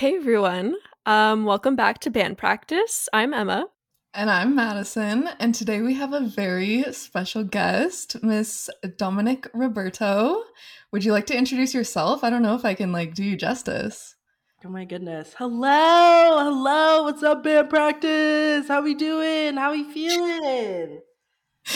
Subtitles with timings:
[0.00, 0.76] Hey everyone.
[1.04, 3.06] Um, welcome back to band practice.
[3.12, 3.66] I'm Emma.
[4.14, 10.42] And I'm Madison, and today we have a very special guest, Miss Dominic Roberto.
[10.90, 12.24] Would you like to introduce yourself?
[12.24, 14.16] I don't know if I can like do you justice.
[14.64, 15.34] Oh my goodness.
[15.36, 17.02] Hello, hello.
[17.02, 18.68] What's up, band practice?
[18.68, 19.58] How we doing?
[19.58, 21.02] How we feeling?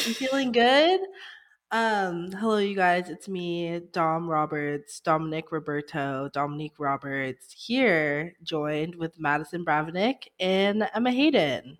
[0.06, 1.00] You feeling good?
[1.75, 3.11] Um, hello, you guys.
[3.11, 11.10] It's me, Dom Roberts, Dominic Roberto, Dominique Roberts, here, joined with Madison Bravenick and Emma
[11.10, 11.77] Hayden.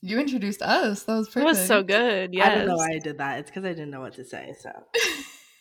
[0.00, 1.02] You introduced us.
[1.02, 1.40] That was perfect.
[1.40, 2.32] That was so good.
[2.32, 2.50] Yes.
[2.50, 3.40] I don't know why I did that.
[3.40, 4.54] It's because I didn't know what to say.
[4.58, 4.70] So,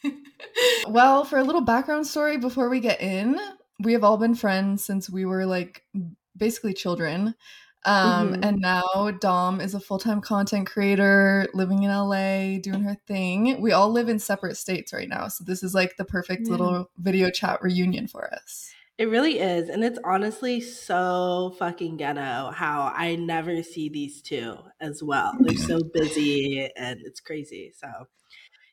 [0.88, 3.38] well, for a little background story before we get in,
[3.84, 5.84] we have all been friends since we were like
[6.38, 7.36] basically children.
[7.86, 8.44] Um, mm-hmm.
[8.44, 13.62] and now Dom is a full-time content creator living in LA, doing her thing.
[13.62, 16.52] We all live in separate states right now, so this is like the perfect yeah.
[16.52, 18.74] little video chat reunion for us.
[18.98, 24.58] It really is, and it's honestly so fucking ghetto how I never see these two
[24.82, 25.32] as well.
[25.40, 27.72] They're so busy and it's crazy.
[27.74, 27.88] So,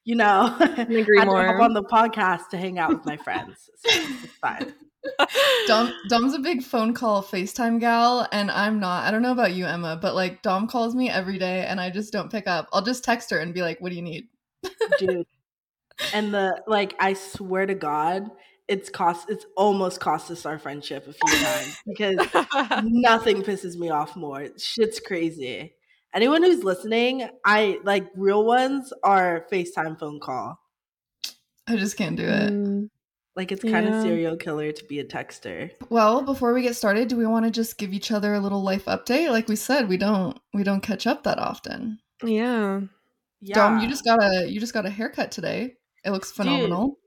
[0.02, 1.46] you know, I agree more.
[1.46, 3.70] hop on the podcast to hang out with my friends.
[3.76, 4.74] So it's fine.
[5.66, 9.04] Dom Dom's a big phone call FaceTime gal, and I'm not.
[9.04, 11.90] I don't know about you, Emma, but like Dom calls me every day and I
[11.90, 12.68] just don't pick up.
[12.72, 14.28] I'll just text her and be like, What do you need?
[14.98, 15.26] Dude.
[16.12, 18.30] And the like I swear to God,
[18.68, 22.18] it's cost it's almost cost us our friendship a few times because
[22.84, 24.48] nothing pisses me off more.
[24.58, 25.74] Shit's crazy.
[26.14, 30.58] Anyone who's listening, I like real ones are FaceTime phone call.
[31.66, 32.52] I just can't do it.
[32.52, 32.90] Mm.
[33.36, 33.98] Like it's kind yeah.
[33.98, 35.70] of serial killer to be a texter.
[35.90, 38.62] Well, before we get started, do we want to just give each other a little
[38.62, 39.30] life update?
[39.30, 41.98] Like we said, we don't we don't catch up that often.
[42.24, 42.80] Yeah.
[43.42, 43.54] Yeah.
[43.54, 45.74] Dom, you just got a you just got a haircut today.
[46.02, 46.98] It looks phenomenal.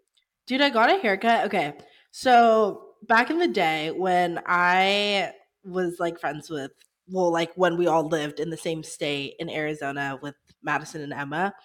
[0.46, 1.46] Dude, dude I got a haircut.
[1.46, 1.74] Okay.
[2.12, 5.32] So back in the day when I
[5.64, 6.72] was like friends with
[7.12, 11.14] well, like when we all lived in the same state in Arizona with Madison and
[11.14, 11.56] Emma,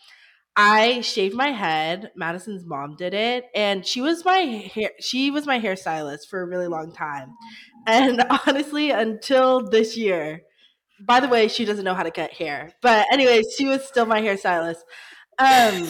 [0.56, 2.12] I shaved my head.
[2.15, 4.91] Madison's mom did it, and she was my hair.
[5.00, 7.34] She was my hairstylist for a really long time,
[7.87, 10.42] and honestly, until this year.
[11.00, 14.06] By the way, she doesn't know how to cut hair, but anyway, she was still
[14.06, 14.78] my hairstylist.
[15.38, 15.88] Um,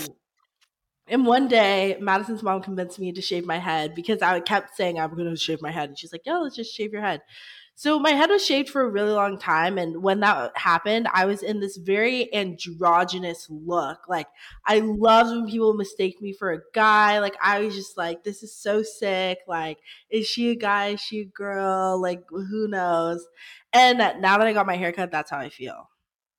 [1.07, 4.99] and one day, Madison's mom convinced me to shave my head because I kept saying
[4.99, 7.21] I'm going to shave my head, and she's like, "Yeah, let's just shave your head."
[7.77, 9.79] So my head was shaved for a really long time.
[9.79, 14.09] And when that happened, I was in this very androgynous look.
[14.09, 14.29] Like
[14.65, 17.19] I loved when people mistake me for a guy.
[17.19, 19.39] Like I was just like, this is so sick.
[19.49, 20.89] Like, is she a guy?
[20.89, 22.01] Is she a girl?
[22.01, 23.27] Like, who knows?
[23.73, 25.91] And now that I got my haircut, that's how I feel.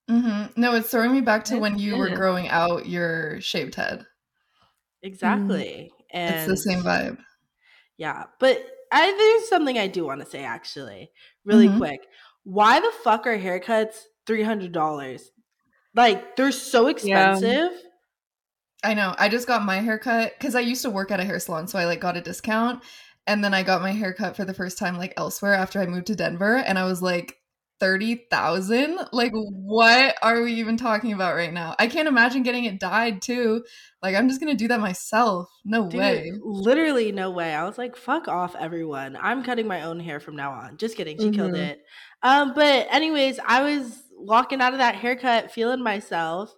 [0.09, 0.59] Mm-hmm.
[0.61, 4.05] No, it's throwing me back to when you were growing out your shaved head.
[5.03, 5.91] Exactly.
[5.91, 6.05] Mm.
[6.11, 7.17] And it's the same vibe.
[7.97, 8.25] Yeah.
[8.39, 11.11] But I there's something I do want to say actually,
[11.43, 11.79] really mm-hmm.
[11.79, 11.99] quick.
[12.43, 13.95] Why the fuck are haircuts
[14.25, 15.31] three hundred dollars?
[15.93, 17.71] Like they're so expensive.
[17.73, 17.79] Yeah.
[18.83, 19.13] I know.
[19.17, 21.77] I just got my haircut because I used to work at a hair salon, so
[21.77, 22.83] I like got a discount.
[23.27, 26.07] And then I got my haircut for the first time like elsewhere after I moved
[26.07, 27.37] to Denver, and I was like,
[27.79, 28.99] 30,000?
[29.11, 31.75] Like, what are we even talking about right now?
[31.77, 33.63] I can't imagine getting it dyed too.
[34.01, 35.49] Like, I'm just going to do that myself.
[35.63, 36.31] No Dude, way.
[36.41, 37.53] Literally, no way.
[37.53, 39.17] I was like, fuck off, everyone.
[39.19, 40.77] I'm cutting my own hair from now on.
[40.77, 41.17] Just kidding.
[41.17, 41.35] She mm-hmm.
[41.35, 41.81] killed it.
[42.23, 46.53] Um, but, anyways, I was walking out of that haircut feeling myself.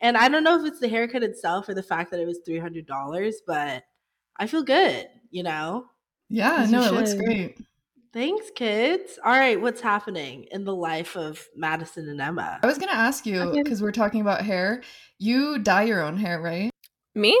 [0.00, 2.40] And I don't know if it's the haircut itself or the fact that it was
[2.48, 3.84] $300, but
[4.36, 5.86] I feel good, you know?
[6.28, 7.58] Yeah, no, it looks great.
[8.12, 9.18] Thanks, kids.
[9.24, 12.60] All right, what's happening in the life of Madison and Emma?
[12.62, 14.82] I was going to ask you because we're talking about hair.
[15.18, 16.70] You dye your own hair, right?
[17.14, 17.40] Me?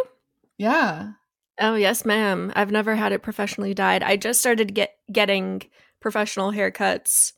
[0.56, 1.12] Yeah.
[1.60, 2.52] Oh, yes, ma'am.
[2.56, 4.02] I've never had it professionally dyed.
[4.02, 5.62] I just started get getting
[6.00, 7.32] professional haircuts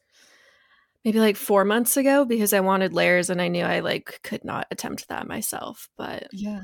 [1.05, 4.45] maybe like 4 months ago because I wanted layers and I knew I like could
[4.45, 6.63] not attempt that myself, but Yeah.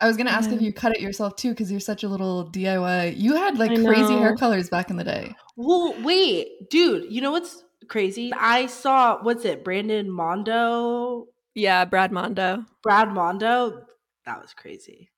[0.00, 0.56] I was gonna ask yeah.
[0.56, 3.18] if you cut it yourself too, because you're such a little DIY.
[3.18, 5.34] You had like crazy hair colors back in the day.
[5.56, 7.12] Well, wait, dude.
[7.12, 8.32] You know what's crazy?
[8.32, 11.26] I saw what's it, Brandon Mondo?
[11.54, 12.64] Yeah, Brad Mondo.
[12.82, 13.84] Brad Mondo.
[14.24, 15.10] That was crazy.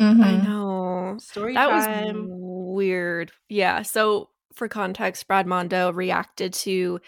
[0.00, 0.22] Mm-hmm.
[0.22, 1.16] I know.
[1.18, 2.28] Story that time.
[2.28, 3.32] was weird.
[3.48, 3.82] Yeah.
[3.82, 7.00] So for context, Brad Mondo reacted to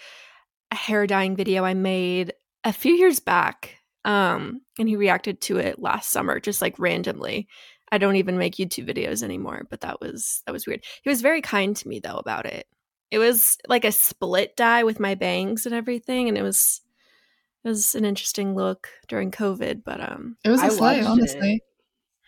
[0.70, 2.32] a hair dyeing video I made
[2.64, 3.77] a few years back
[4.08, 7.46] um, and he reacted to it last summer, just like randomly.
[7.92, 10.82] I don't even make YouTube videos anymore, but that was that was weird.
[11.02, 12.66] He was very kind to me though about it.
[13.10, 16.80] It was like a split dye with my bangs and everything, and it was
[17.64, 19.82] it was an interesting look during COVID.
[19.84, 21.60] But um, it was a slay, honestly.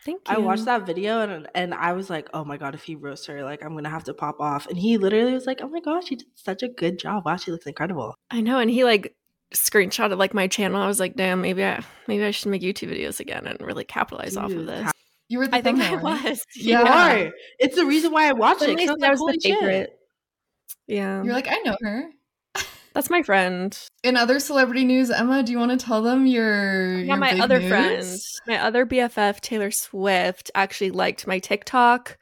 [0.04, 0.36] Thank you.
[0.36, 3.26] I watched that video and and I was like, oh my god, if he roasts
[3.26, 4.66] her, like I'm gonna have to pop off.
[4.66, 7.24] And he literally was like, oh my gosh, she did such a good job.
[7.24, 8.14] Wow, she looks incredible.
[8.30, 9.14] I know, and he like
[9.54, 10.80] screenshotted like my channel.
[10.80, 13.84] I was like, damn, maybe I maybe I should make YouTube videos again and really
[13.84, 14.90] capitalize off of this.
[15.28, 16.44] You were the I think I was.
[16.54, 17.24] You Yeah.
[17.26, 17.32] are.
[17.58, 18.70] It's the reason why I watched it.
[18.70, 19.58] I was like, was the shit.
[19.58, 19.90] favorite.
[20.86, 22.10] Yeah, You're like, I know her.
[22.94, 23.78] that's my friend.
[24.02, 27.38] In other celebrity news, Emma, do you want to tell them your Yeah, your my
[27.38, 27.68] other news?
[27.68, 32.18] friend, my other BFF, Taylor Swift, actually liked my TikTok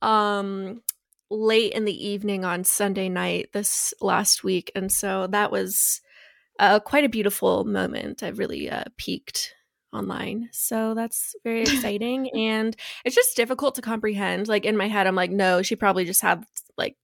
[0.00, 0.82] um
[1.30, 4.70] late in the evening on Sunday night this last week.
[4.74, 6.00] And so that was
[6.62, 8.22] uh, quite a beautiful moment.
[8.22, 9.52] I've really uh, peaked
[9.92, 10.48] online.
[10.52, 12.30] So that's very exciting.
[12.30, 14.46] and it's just difficult to comprehend.
[14.46, 16.44] Like in my head, I'm like, no, she probably just had
[16.78, 16.96] like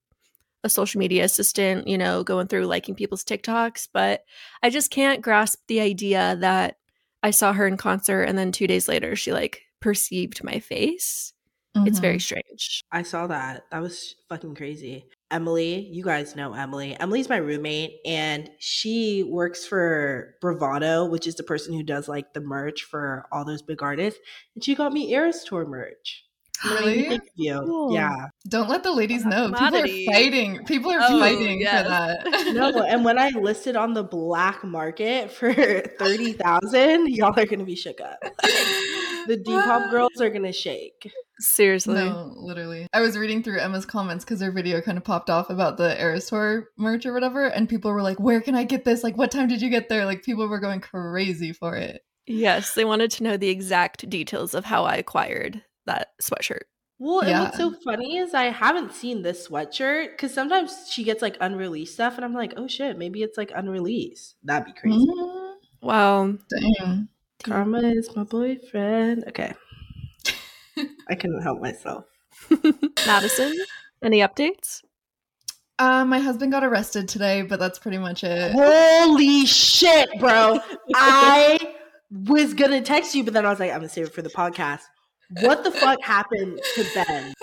[0.63, 3.89] a social media assistant, you know, going through liking people's TikToks.
[3.91, 4.23] But
[4.63, 6.77] I just can't grasp the idea that
[7.21, 11.33] I saw her in concert and then two days later she like perceived my face.
[11.75, 12.01] It's Mhm.
[12.01, 12.81] very strange.
[12.91, 13.63] I saw that.
[13.71, 15.05] That was fucking crazy.
[15.31, 16.99] Emily, you guys know Emily.
[16.99, 22.33] Emily's my roommate and she works for Bravado, which is the person who does like
[22.33, 24.19] the merch for all those big artists.
[24.55, 26.25] And she got me Eras Tour merch.
[26.61, 27.09] I'm gonna make a Really?
[27.09, 27.61] thank you.
[27.65, 27.93] Cool.
[27.93, 28.15] Yeah.
[28.49, 29.47] Don't let the ladies know.
[29.49, 30.65] People are fighting.
[30.65, 31.83] People are Oh, fighting yes.
[31.83, 32.53] for that.
[32.53, 35.53] No, and when I listed on the black market for
[35.99, 38.19] thirty thousand, y'all are gonna be shook up.
[39.29, 41.11] the Depop girls are gonna shake.
[41.39, 41.93] Seriously.
[41.93, 42.87] No, literally.
[42.91, 45.99] I was reading through Emma's comments because her video kind of popped off about the
[46.01, 49.03] Eras Tour merch or whatever, and people were like, "Where can I get this?
[49.03, 52.01] Like, what time did you get there?" Like, people were going crazy for it.
[52.25, 56.63] Yes, they wanted to know the exact details of how I acquired that sweatshirt.
[56.97, 61.21] Well, and what's so funny is I haven't seen this sweatshirt because sometimes she gets
[61.21, 64.35] like unreleased stuff, and I'm like, oh shit, maybe it's like unreleased.
[64.43, 64.97] That'd be crazy.
[64.97, 66.37] Mm, Wow.
[66.49, 67.07] dang.
[67.43, 69.23] Karma is my boyfriend.
[69.27, 69.53] Okay.
[71.09, 72.05] I couldn't help myself.
[73.05, 73.55] Madison,
[74.03, 74.81] any updates?
[75.77, 78.51] Uh, my husband got arrested today, but that's pretty much it.
[78.51, 80.59] Holy shit, bro.
[80.95, 81.57] I
[82.11, 84.29] was gonna text you, but then I was like, I'm gonna save it for the
[84.29, 84.81] podcast.
[85.41, 87.33] What the fuck happened to Ben?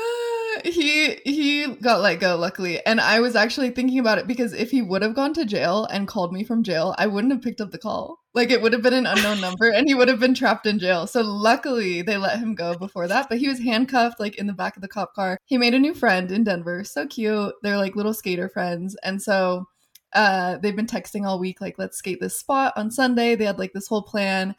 [0.67, 2.85] He he got let go luckily.
[2.85, 5.87] And i was actually thinking about it because if he would have gone to jail
[5.93, 8.19] and called me from jail i wouldn't have picked up the call.
[8.35, 10.81] Like it would have been an unknown number and he would have been trapped in
[10.81, 11.07] jail.
[11.07, 14.53] So luckily they let him go before that but he was handcuffed like in the
[14.53, 15.39] back of the cop car.
[15.45, 16.83] He made a new friend in denver.
[16.83, 17.55] So cute.
[17.63, 18.97] They're like little skater friends.
[19.05, 19.67] And so
[20.15, 23.37] uh they've been texting all week like let's skate this spot on sunday.
[23.37, 24.57] They had like this whole plan.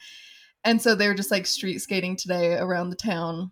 [0.63, 3.51] And so they were just like street skating today around the town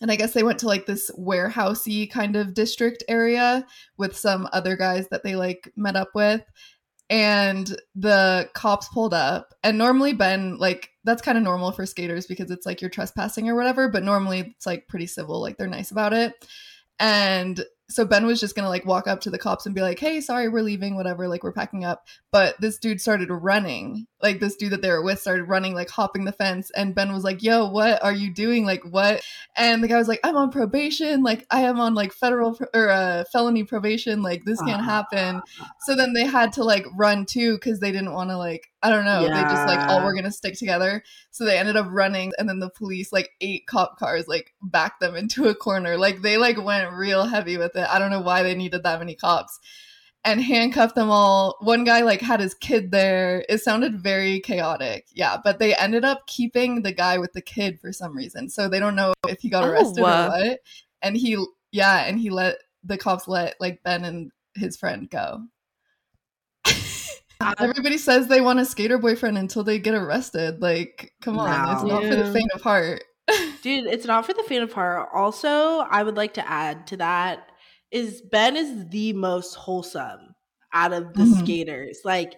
[0.00, 3.66] and I guess they went to like this warehousey kind of district area
[3.96, 6.42] with some other guys that they like met up with.
[7.08, 9.54] And the cops pulled up.
[9.62, 13.48] And normally, Ben, like, that's kind of normal for skaters because it's like you're trespassing
[13.48, 13.88] or whatever.
[13.88, 15.40] But normally, it's like pretty civil.
[15.40, 16.34] Like, they're nice about it.
[16.98, 19.98] And so Ben was just gonna like walk up to the cops and be like,
[19.98, 24.06] "Hey, sorry, we're leaving, whatever, like we're packing up." But this dude started running.
[24.22, 27.12] Like this dude that they were with started running, like hopping the fence, and Ben
[27.12, 28.64] was like, "Yo, what are you doing?
[28.64, 29.22] Like what?"
[29.56, 31.22] And the guy was like, "I'm on probation.
[31.22, 34.22] Like I am on like federal pro- or uh, felony probation.
[34.22, 35.42] Like this can't happen."
[35.80, 38.90] So then they had to like run too because they didn't want to like I
[38.90, 39.22] don't know.
[39.22, 40.04] They just like all Yeah.
[40.04, 41.02] were gonna stick together.
[41.30, 45.00] So they ended up running, and then the police like eight cop cars like backed
[45.00, 45.98] them into a corner.
[45.98, 47.86] Like they like went real heavy with it.
[47.88, 49.58] I don't know why they needed that many cops.
[50.26, 51.56] And handcuffed them all.
[51.60, 53.44] One guy like had his kid there.
[53.48, 55.06] It sounded very chaotic.
[55.14, 58.48] Yeah, but they ended up keeping the guy with the kid for some reason.
[58.50, 60.24] So they don't know if he got Oh, arrested uh.
[60.24, 60.60] or what.
[61.00, 65.44] And he yeah, and he let the cops let like Ben and his friend go.
[67.58, 70.60] Everybody says they want a skater boyfriend until they get arrested.
[70.60, 71.88] Like, come on, it's Wow.
[71.88, 72.32] not for the Yeah.
[72.32, 73.04] faint of heart.
[73.62, 75.08] Dude, it's not for the faint of heart.
[75.12, 77.50] Also, I would like to add to that
[77.90, 80.34] is Ben is the most wholesome
[80.72, 81.38] out of the Mhm.
[81.38, 82.00] skaters.
[82.04, 82.34] Like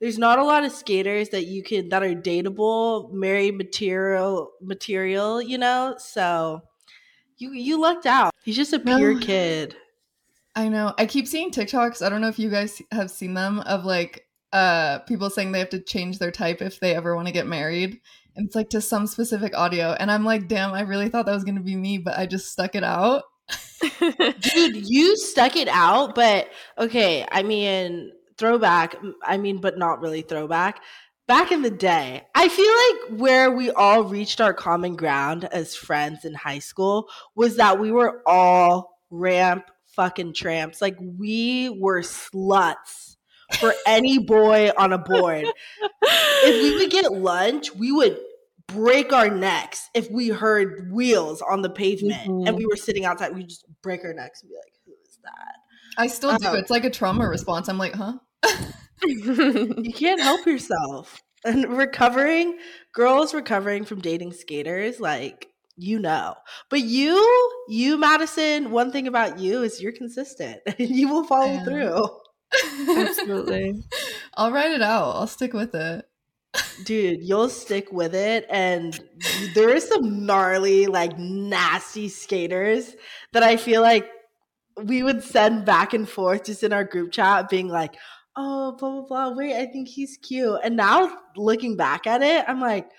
[0.00, 5.40] there's not a lot of skaters that you can that are dateable, married material material,
[5.42, 5.94] you know?
[5.98, 6.62] So
[7.36, 8.32] you you lucked out.
[8.44, 9.20] He's just a pure No.
[9.20, 9.76] kid.
[10.54, 10.92] I know.
[10.98, 12.04] I keep seeing TikToks.
[12.04, 15.58] I don't know if you guys have seen them of like uh people saying they
[15.58, 18.00] have to change their type if they ever want to get married.
[18.36, 19.92] And it's like to some specific audio.
[19.92, 22.50] And I'm like, damn, I really thought that was gonna be me, but I just
[22.52, 23.24] stuck it out.
[23.80, 30.22] Dude, you stuck it out, but okay, I mean, throwback, I mean, but not really
[30.22, 30.82] throwback.
[31.26, 35.74] Back in the day, I feel like where we all reached our common ground as
[35.74, 40.82] friends in high school was that we were all ramp fucking tramps.
[40.82, 43.16] Like we were sluts
[43.58, 45.46] for any boy on a board.
[46.02, 48.18] If we would get lunch, we would
[48.72, 52.48] break our necks if we heard wheels on the pavement Mhm.
[52.48, 53.34] and we were sitting outside.
[53.34, 55.54] We just break our necks and be like, "Who is that?"
[55.98, 56.46] I still do.
[56.48, 57.68] Um, It's like a trauma response.
[57.68, 58.14] I'm like, huh?
[59.04, 61.20] You can't help yourself.
[61.44, 62.58] And recovering,
[62.94, 66.34] girls recovering from dating skaters, like you know.
[66.70, 67.18] But you,
[67.68, 72.08] you, Madison, one thing about you is you're consistent and you will follow through.
[72.96, 73.82] Absolutely.
[74.34, 75.16] I'll write it out.
[75.16, 76.04] I'll stick with it.
[76.84, 78.46] Dude, you'll stick with it.
[78.50, 78.98] And
[79.54, 82.94] there are some gnarly, like nasty skaters
[83.32, 84.08] that I feel like
[84.84, 87.94] we would send back and forth just in our group chat, being like,
[88.36, 89.28] oh, blah, blah, blah.
[89.36, 90.58] Wait, I think he's cute.
[90.64, 92.90] And now looking back at it, I'm like,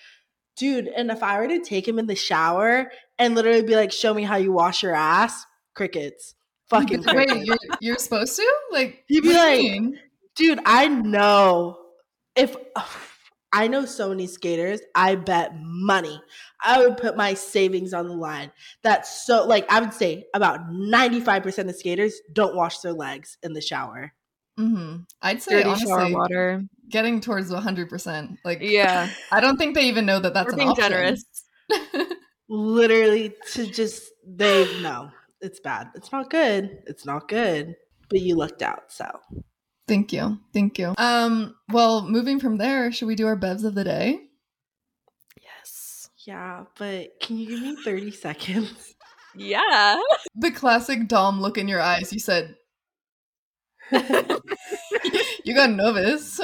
[0.55, 3.91] dude, and if I were to take him in the shower and literally be like,
[3.91, 5.45] show me how you wash your ass,
[5.75, 6.35] crickets.
[6.69, 7.33] Fucking crickets.
[7.33, 8.53] Wait, you're, you're supposed to?
[8.71, 9.99] Like, You'd be what do you like- mean?
[10.35, 11.77] dude i know
[12.35, 12.55] if
[13.53, 16.19] i know so many skaters i bet money
[16.65, 20.69] i would put my savings on the line that's so like i would say about
[20.71, 24.11] 95% of skaters don't wash their legs in the shower
[24.59, 25.07] Mhm.
[25.23, 26.63] I'd say Dirty shower honestly, water.
[26.87, 28.37] getting towards 100%.
[28.45, 29.09] Like, Yeah.
[29.31, 30.83] I don't think they even know that that's We're an being option.
[30.91, 31.23] generous.
[32.49, 35.09] literally to just they no
[35.41, 37.75] it's bad it's not good it's not good
[38.09, 39.05] but you looked out so
[39.87, 40.39] Thank you.
[40.53, 40.93] Thank you.
[40.97, 44.19] Um, well, moving from there, should we do our bevs of the day?
[45.41, 46.09] Yes.
[46.25, 48.95] yeah but can you give me 30 seconds
[49.35, 49.99] Yeah.
[50.35, 52.13] The classic Dom look in your eyes.
[52.13, 52.55] You said,
[53.91, 56.39] you got nervous.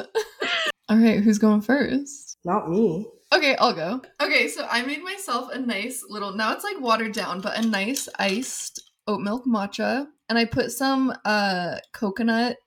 [0.90, 2.38] All right, who's going first?
[2.46, 4.02] not me Okay, I'll go.
[4.22, 7.68] Okay, so I made myself a nice little, now it's like watered down, but a
[7.68, 10.08] nice iced oat milk matcha.
[10.30, 12.58] And I put some uh coconut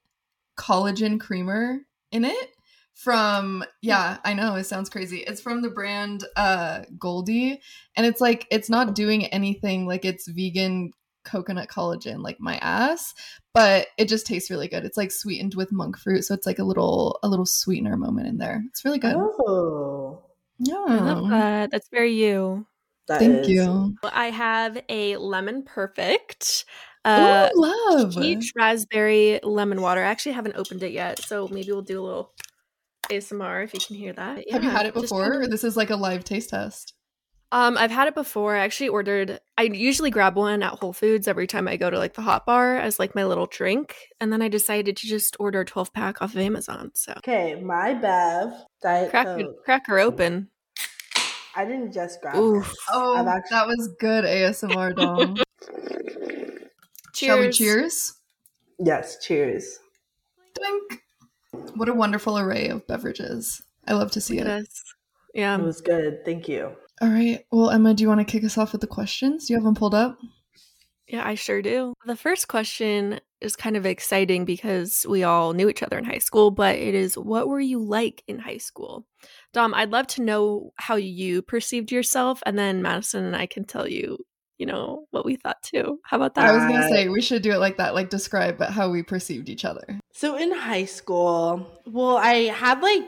[0.57, 1.79] collagen creamer
[2.11, 2.49] in it
[2.95, 5.19] from yeah i know it sounds crazy.
[5.19, 7.61] It's from the brand uh goldie
[7.97, 10.91] and it's like it's not doing anything like it's vegan
[11.25, 13.15] coconut collagen like my ass
[13.55, 14.85] but it just tastes really good.
[14.85, 18.29] It's like sweetened with monk fruit so it's like a little a little sweetener moment
[18.29, 18.63] in there.
[18.69, 19.15] It's really good.
[19.17, 20.23] Oh.
[20.59, 20.85] Yeah.
[20.87, 21.71] I love that.
[21.71, 22.67] That's very you.
[23.09, 23.97] that thank is- you.
[24.05, 26.65] I have a lemon perfect.
[27.05, 30.01] Uh, Ooh, love peach raspberry lemon water.
[30.03, 32.33] I actually haven't opened it yet, so maybe we'll do a little
[33.11, 34.49] ASMR if you can hear that.
[34.51, 36.95] have you had it before kinda- or this is like a live taste test
[37.51, 38.55] Um, I've had it before.
[38.57, 39.39] I actually ordered.
[39.59, 42.47] I usually grab one at Whole Foods every time I go to like the hot
[42.47, 45.93] bar as like my little drink, and then I decided to just order a twelve
[45.93, 46.93] pack off of Amazon.
[46.95, 49.65] So Okay, my Bev Diet crack Coke.
[49.67, 50.49] crack her open.
[51.55, 52.37] I didn't just grab.
[52.37, 52.71] Oof.
[52.71, 52.79] it.
[52.91, 55.99] oh actually- that was good asmr dom Cheers.
[57.27, 58.15] shall we cheers
[58.85, 59.79] Yes, cheers.
[60.55, 61.03] Dink.
[61.77, 63.63] What a wonderful array of beverages.
[63.87, 64.47] I love to see it.
[64.47, 64.83] at us.
[65.35, 65.57] Yeah.
[65.57, 66.25] It was good.
[66.25, 66.73] Thank you.
[67.01, 67.45] All right.
[67.51, 69.47] Well, Emma, do you want to kick us off with the questions?
[69.47, 70.19] Do you have them pulled up?
[71.09, 71.95] Yeah, I sure do.
[72.07, 76.19] The first question is kind of exciting because we all knew each other in high
[76.19, 79.05] school, but it is what were you like in high school?
[79.53, 83.65] Dom, I'd love to know how you perceived yourself, and then Madison and I can
[83.65, 84.19] tell you,
[84.59, 85.99] you know, what we thought too.
[86.05, 86.49] How about that?
[86.49, 88.91] I was going to Uh, say we should do it like that, like describe how
[88.91, 89.99] we perceived each other.
[90.13, 93.03] So in high school, well, I had like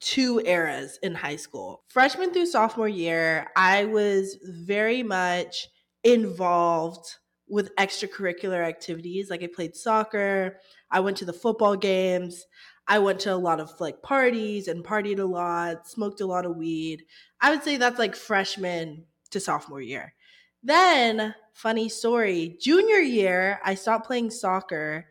[0.00, 1.84] two eras in high school.
[1.88, 5.68] Freshman through sophomore year, I was very much
[6.02, 7.06] involved
[7.48, 9.30] with extracurricular activities.
[9.30, 10.58] Like I played soccer,
[10.90, 12.44] I went to the football games,
[12.88, 16.46] I went to a lot of like parties and partied a lot, smoked a lot
[16.46, 17.04] of weed.
[17.40, 20.14] I would say that's like freshman to sophomore year.
[20.62, 25.06] Then, funny story, junior year, I stopped playing soccer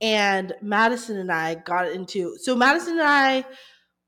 [0.00, 3.44] and Madison and I got into so Madison and I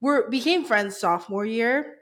[0.00, 1.96] were became friends sophomore year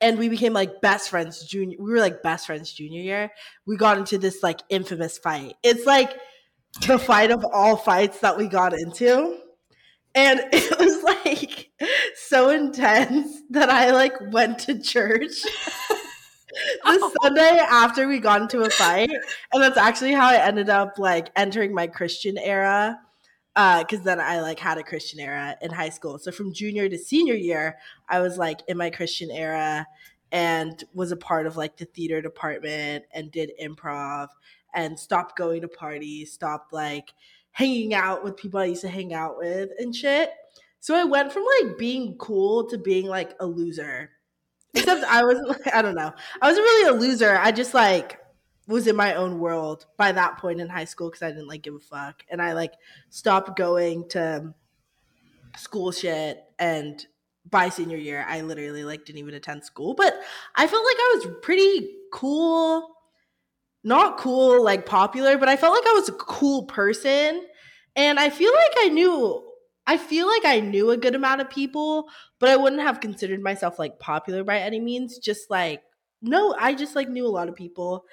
[0.00, 3.30] and we became like best friends junior we were like best friends junior year.
[3.66, 5.54] We got into this like infamous fight.
[5.62, 6.16] It's like
[6.86, 9.38] the fight of all fights that we got into.
[10.14, 11.70] And it was like
[12.28, 15.32] so intense that I like went to church
[16.84, 19.10] the Sunday after we got into a fight,
[19.52, 23.00] and that's actually how I ended up like entering my Christian era.
[23.54, 26.18] Uh, because then I like had a Christian era in high school.
[26.18, 29.86] So from junior to senior year, I was like in my Christian era
[30.30, 34.28] and was a part of like the theater department and did improv
[34.74, 37.14] and stopped going to parties, stopped like
[37.52, 40.30] hanging out with people I used to hang out with and shit.
[40.80, 44.10] So I went from like being cool to being like a loser.
[44.76, 46.12] Except I wasn't I don't know.
[46.40, 47.36] I wasn't really a loser.
[47.36, 48.18] I just like
[48.66, 51.62] was in my own world by that point in high school because I didn't like
[51.62, 52.22] give a fuck.
[52.28, 52.72] And I like
[53.10, 54.54] stopped going to
[55.56, 57.04] school shit and
[57.50, 60.20] by senior year, I literally like didn't even attend school, but
[60.56, 62.96] I felt like I was pretty cool.
[63.84, 67.46] Not cool, like popular, but I felt like I was a cool person.
[67.94, 69.45] And I feel like I knew
[69.86, 73.42] I feel like I knew a good amount of people, but I wouldn't have considered
[73.42, 75.18] myself like popular by any means.
[75.18, 75.82] Just like
[76.22, 78.04] no, I just like knew a lot of people.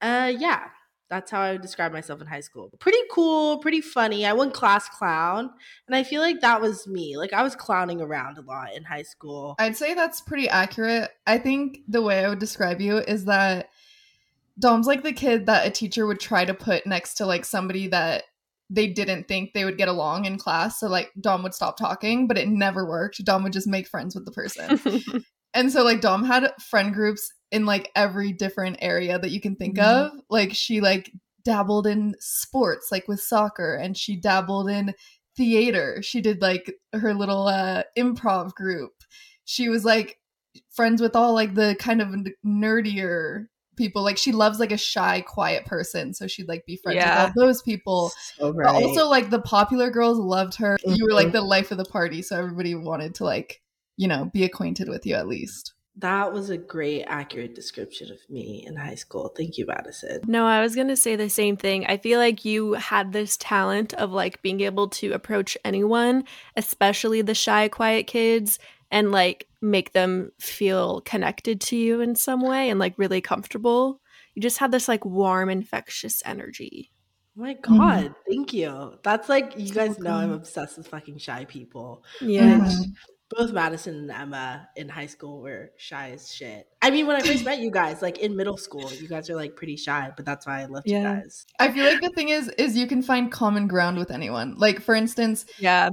[0.00, 0.68] Uh yeah,
[1.12, 2.70] that's how I would describe myself in high school.
[2.78, 4.24] Pretty cool, pretty funny.
[4.24, 5.50] I went class clown,
[5.86, 7.18] and I feel like that was me.
[7.18, 9.54] Like I was clowning around a lot in high school.
[9.58, 11.10] I'd say that's pretty accurate.
[11.26, 13.68] I think the way I would describe you is that
[14.58, 17.88] Dom's like the kid that a teacher would try to put next to like somebody
[17.88, 18.24] that
[18.74, 20.80] they didn't think they would get along in class.
[20.80, 23.22] So like Dom would stop talking, but it never worked.
[23.24, 25.24] Dom would just make friends with the person.
[25.54, 29.56] and so like Dom had friend groups in like every different area that you can
[29.56, 29.82] think Mhm.
[29.84, 30.12] of.
[30.30, 31.12] Like she like
[31.44, 34.94] dabbled in sports like with soccer and she dabbled in
[35.36, 36.00] theater.
[36.02, 38.92] She did like her little uh improv group.
[39.44, 40.18] She was like
[40.74, 42.08] friends with all like the kind of
[42.46, 44.02] nerdier people.
[44.02, 47.26] Like she loves like a shy, quiet person, so she'd like be friends Yeah.
[47.26, 48.10] with all those people.
[48.36, 50.76] So But also like the popular girls loved her.
[50.86, 51.32] You were like Mhm.
[51.32, 53.60] the life of the party, so everybody wanted to like,
[53.96, 55.72] you know, be acquainted with you at least.
[55.94, 59.30] that was a great, accurate description of me in high school.
[59.36, 60.22] Thank you, Madison.
[60.26, 61.84] No, I was going to say the same thing.
[61.84, 66.24] I feel like you had this talent of like being able to approach anyone,
[66.56, 68.58] especially the shy, quiet kids,
[68.90, 74.00] and like make them feel connected to you in some way and like really comfortable.
[74.34, 76.90] You just had this like warm, infectious energy.
[77.38, 78.98] Oh my god, thank you.
[79.02, 82.04] That's like you So guys know I'm obsessed with fucking shy people.
[82.20, 82.58] Yeah.
[82.60, 82.92] Mhm.
[83.30, 86.66] Both Madison and Emma in high school were shy as shit.
[86.82, 89.34] I mean, when I first met you guys, like in middle school, you guys are
[89.36, 90.98] like pretty shy, but that's why I loved Yeah.
[91.16, 91.46] you guys.
[91.58, 94.56] I feel like the thing is, is you can find common ground with anyone.
[94.58, 95.88] Like for instance, Yeah.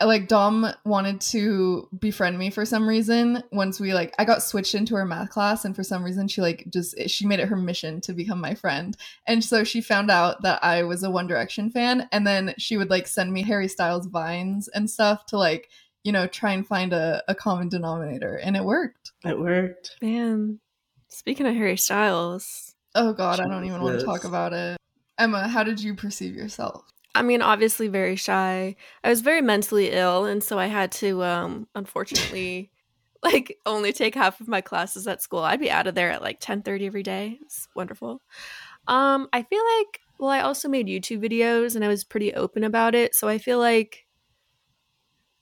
[0.00, 3.42] Uh, like Dom wanted to befriend me for some reason.
[3.52, 6.40] Once we like, I got switched into her math class, and for some reason, she
[6.40, 8.96] like just she made it her mission to become my friend.
[9.26, 12.76] And so she found out that I was a One Direction fan, and then she
[12.76, 15.68] would like send me Harry Styles vines and stuff to like
[16.04, 19.12] you know try and find a, a common denominator, and it worked.
[19.24, 19.96] It worked.
[20.00, 20.60] Man.
[21.08, 24.76] Speaking of Harry Styles, Oh God, I don't even want to talk about it.
[25.18, 26.91] Emma, how did you perceive yourself?
[27.14, 28.76] I mean, obviously very shy.
[29.04, 32.70] I was very mentally ill, and so I had to, um, unfortunately,
[33.22, 35.40] like only take half of my classes at school.
[35.40, 37.38] I'd be out of there at like ten thirty every day.
[37.42, 38.22] It's wonderful.
[38.88, 42.64] Um, I feel like, well, I also made YouTube videos, and I was pretty open
[42.64, 43.14] about it.
[43.14, 44.06] So I feel like,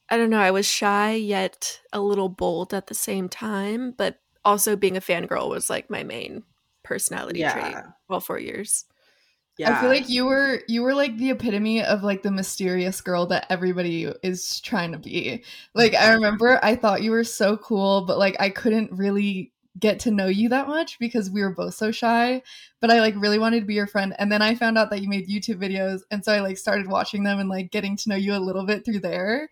[0.09, 4.20] I don't know, I was shy yet a little bold at the same time, but
[4.44, 6.42] also being a fangirl was like my main
[6.83, 7.92] personality trait Yeah.
[8.09, 8.87] all four years.
[9.58, 9.76] Yeah.
[9.76, 13.26] I feel like you were you were like the epitome of like the mysterious girl
[13.26, 15.44] that everybody is trying to be.
[15.74, 20.00] Like I remember I thought you were so cool, but like I couldn't really get
[20.00, 22.42] to know you that much because we were both so shy,
[22.80, 25.02] but I like really wanted to be your friend and then I found out that
[25.02, 28.08] you made YouTube videos and so I like started watching them and like getting to
[28.08, 29.50] know you a little bit through there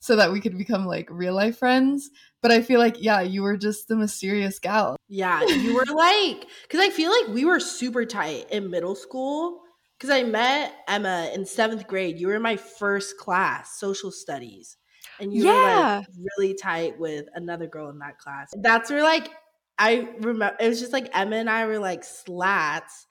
[0.00, 2.10] so that we could become like real life friends.
[2.42, 4.97] But I feel like yeah, you were just the mysterious gal.
[5.08, 9.62] Yeah, you were like, because I feel like we were super tight in middle school.
[9.98, 12.20] Because I met Emma in seventh grade.
[12.20, 14.76] You were in my first class, social studies.
[15.18, 18.52] And you were like really tight with another girl in that class.
[18.62, 19.28] That's where, like,
[19.76, 23.06] I remember it was just like Emma and I were like slats.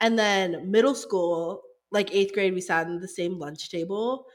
[0.00, 4.26] And then middle school, like eighth grade, we sat in the same lunch table.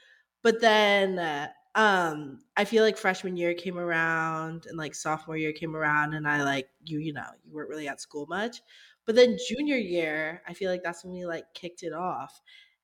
[0.41, 5.53] But then uh, um I feel like freshman year came around and like sophomore year
[5.53, 8.61] came around and I like you you know you weren't really at school much
[9.05, 12.41] but then junior year I feel like that's when we like kicked it off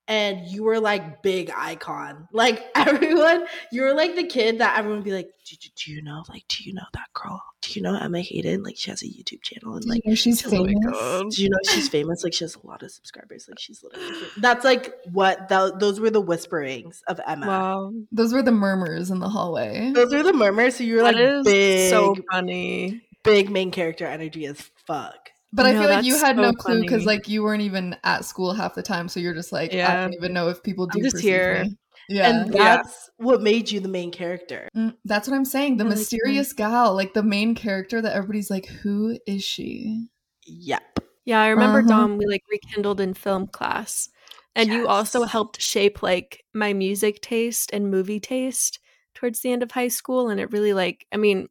[0.08, 5.00] and you were like big icon like everyone you were like the kid that everyone
[5.00, 7.72] would be like do, do, do you know like do you know that girl do
[7.74, 10.46] you know Emma Hayden like she has a YouTube channel and like you know she's
[10.46, 10.76] Oh famous.
[10.86, 11.32] God.
[11.32, 12.24] do you know she's famous?
[12.24, 13.48] Like she has a lot of subscribers.
[13.50, 14.30] Like she's literally famous.
[14.38, 17.48] that's like what tho- those were the whisperings of Emma.
[17.48, 17.93] Wow.
[18.12, 19.91] Those were the murmurs in the hallway.
[19.93, 20.76] Those were the murmurs.
[20.76, 23.02] So you're like That is big, so funny.
[23.24, 25.32] big main character energy as fuck.
[25.53, 28.25] But I feel like you that's had no clue because like you weren't even at
[28.25, 30.99] school half the time, so you're just like, I don't even know if people do
[30.99, 31.63] I'm just perceive here.
[31.63, 31.77] me.
[32.10, 32.77] Yeah, And Yeah.
[32.77, 34.67] that's what made you the main character.
[34.75, 35.77] Mm, that's what I'm saying.
[35.77, 40.07] The I like mysterious gal, like the main character that everybody's like, who is she?
[40.45, 40.99] Yep.
[41.25, 41.88] Yeah, I remember Uh-huh.
[41.88, 42.17] Dom.
[42.17, 44.10] We like rekindled in film class,
[44.55, 48.79] and you also helped shape like my music taste and movie taste
[49.13, 50.29] towards the end of high school.
[50.29, 51.47] And it really like, I mean,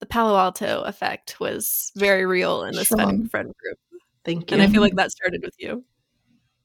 [0.00, 2.98] the Palo Alto effect was very real in this Strong.
[3.06, 3.78] friend, friend group,
[4.24, 4.54] Thank you.
[4.54, 5.84] and I feel like that started with you.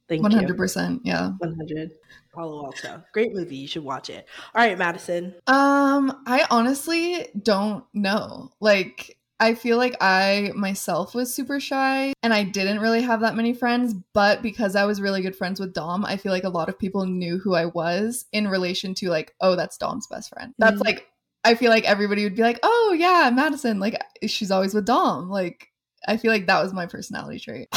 [0.08, 0.38] Thank One you.
[0.38, 1.02] hundred percent.
[1.04, 1.32] Yeah.
[1.40, 1.92] One hundred.
[2.34, 3.02] Palo Alto.
[3.14, 3.56] Great movie.
[3.56, 4.28] You should watch it.
[4.54, 5.34] All right, Madison.
[5.48, 8.52] Um, I honestly don't know.
[8.60, 13.36] Like, I feel like I myself was super shy and I didn't really have that
[13.36, 16.50] many friends, but because I was really good friends with Dom, I feel like a
[16.50, 20.30] lot of people knew who I was in relation to like, oh, that's Dom's best
[20.30, 20.54] friend.
[20.58, 20.86] That's Mhm.
[20.86, 21.08] like
[21.46, 25.30] I feel like everybody would be like, "Oh, yeah, Madison, like she's always with Dom."
[25.30, 25.72] Like
[26.08, 27.70] I feel like that was my personality trait.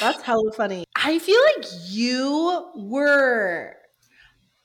[0.00, 0.84] That's hella funny.
[0.96, 3.76] I feel like you were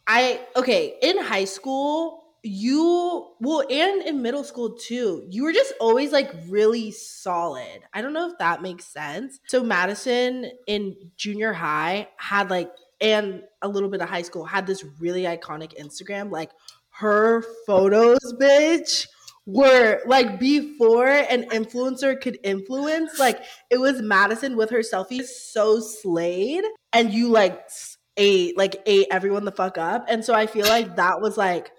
[0.08, 5.26] I okay, in high school, you well and in middle school too.
[5.30, 7.82] You were just always like really solid.
[7.94, 9.40] I don't know if that makes sense.
[9.48, 14.68] So Madison in junior high had like and a little bit of high school had
[14.68, 16.52] this really iconic Instagram like
[16.92, 19.08] her photos bitch
[19.46, 23.20] were like before an influencer could influence.
[23.20, 26.64] Like it was Madison with her selfies so slayed.
[26.94, 27.62] And you like
[28.18, 30.06] ate like ate everyone the fuck up.
[30.08, 31.72] And so I feel like that was like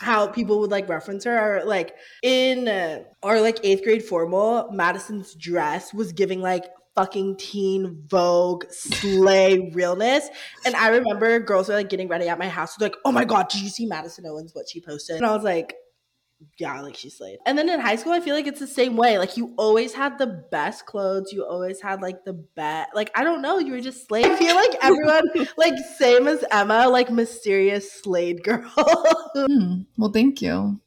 [0.00, 1.60] how people would like reference her.
[1.60, 7.36] Or like in uh, our like eighth grade formal Madison's dress was giving like fucking
[7.36, 10.28] teen vogue slay realness
[10.66, 13.48] and I remember girls were like getting ready at my house like oh my god
[13.48, 15.74] did you see Madison Owens what she posted and I was like
[16.58, 17.38] yeah, like she slayed.
[17.46, 19.18] And then in high school, I feel like it's the same way.
[19.18, 21.32] Like you always had the best clothes.
[21.32, 22.94] You always had like the best.
[22.94, 24.26] Like I don't know, you were just slayed.
[24.26, 25.22] I feel like everyone,
[25.56, 28.70] like same as Emma, like mysterious slayed girl.
[29.34, 29.82] Hmm.
[29.96, 30.78] Well, thank you.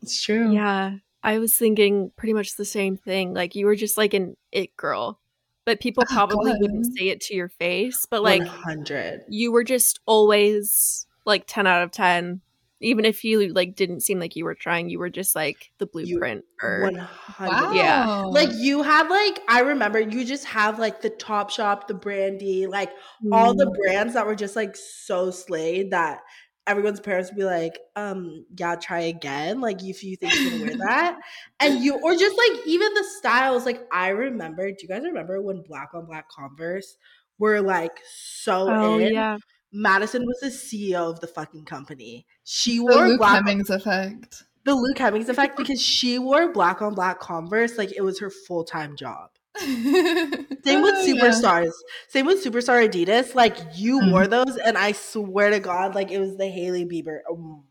[0.00, 0.52] it's true.
[0.52, 0.96] Yeah.
[1.22, 3.32] I was thinking pretty much the same thing.
[3.32, 5.20] Like you were just like an it girl.
[5.64, 6.60] But people Oh, probably God.
[6.60, 8.06] wouldn't say it to your face.
[8.10, 9.22] But like hundred.
[9.28, 12.40] you were just always like 10 out of 10
[12.80, 15.86] even if you like didn't seem like you were trying you were just like the
[15.86, 17.76] blueprint or One hundred.
[17.76, 18.22] Yeah.
[18.24, 22.66] Like you had like I remember you just have like the Top Shop, the Brandy,
[22.66, 22.90] like
[23.30, 23.74] all the Mm.
[23.84, 26.22] brands that were just like so slayed that
[26.66, 29.60] everyone's parents would be like, um, yeah, try again.
[29.60, 31.18] Like if you think you can wear that.
[31.60, 35.40] And you or just like even the styles, like I remember, do you guys remember
[35.42, 36.96] when black on black Converse
[37.38, 39.08] were like so oh in?
[39.08, 39.38] yeah
[39.72, 42.26] Madison was the CEO of the fucking company.
[42.44, 44.44] She The wore Luke black Hemmings effect.
[44.64, 48.30] the Luke Hemmings effect because she wore black on black Converse like it was her
[48.30, 49.31] full time job.
[49.60, 51.12] Same with Oh, yeah.
[51.14, 51.72] superstars.
[52.08, 53.34] Same with superstar Adidas.
[53.34, 54.10] Like you Mhm.
[54.10, 57.20] wore those, and I swear to God, like it was the Hailey Bieber.
[57.30, 57.64] Um,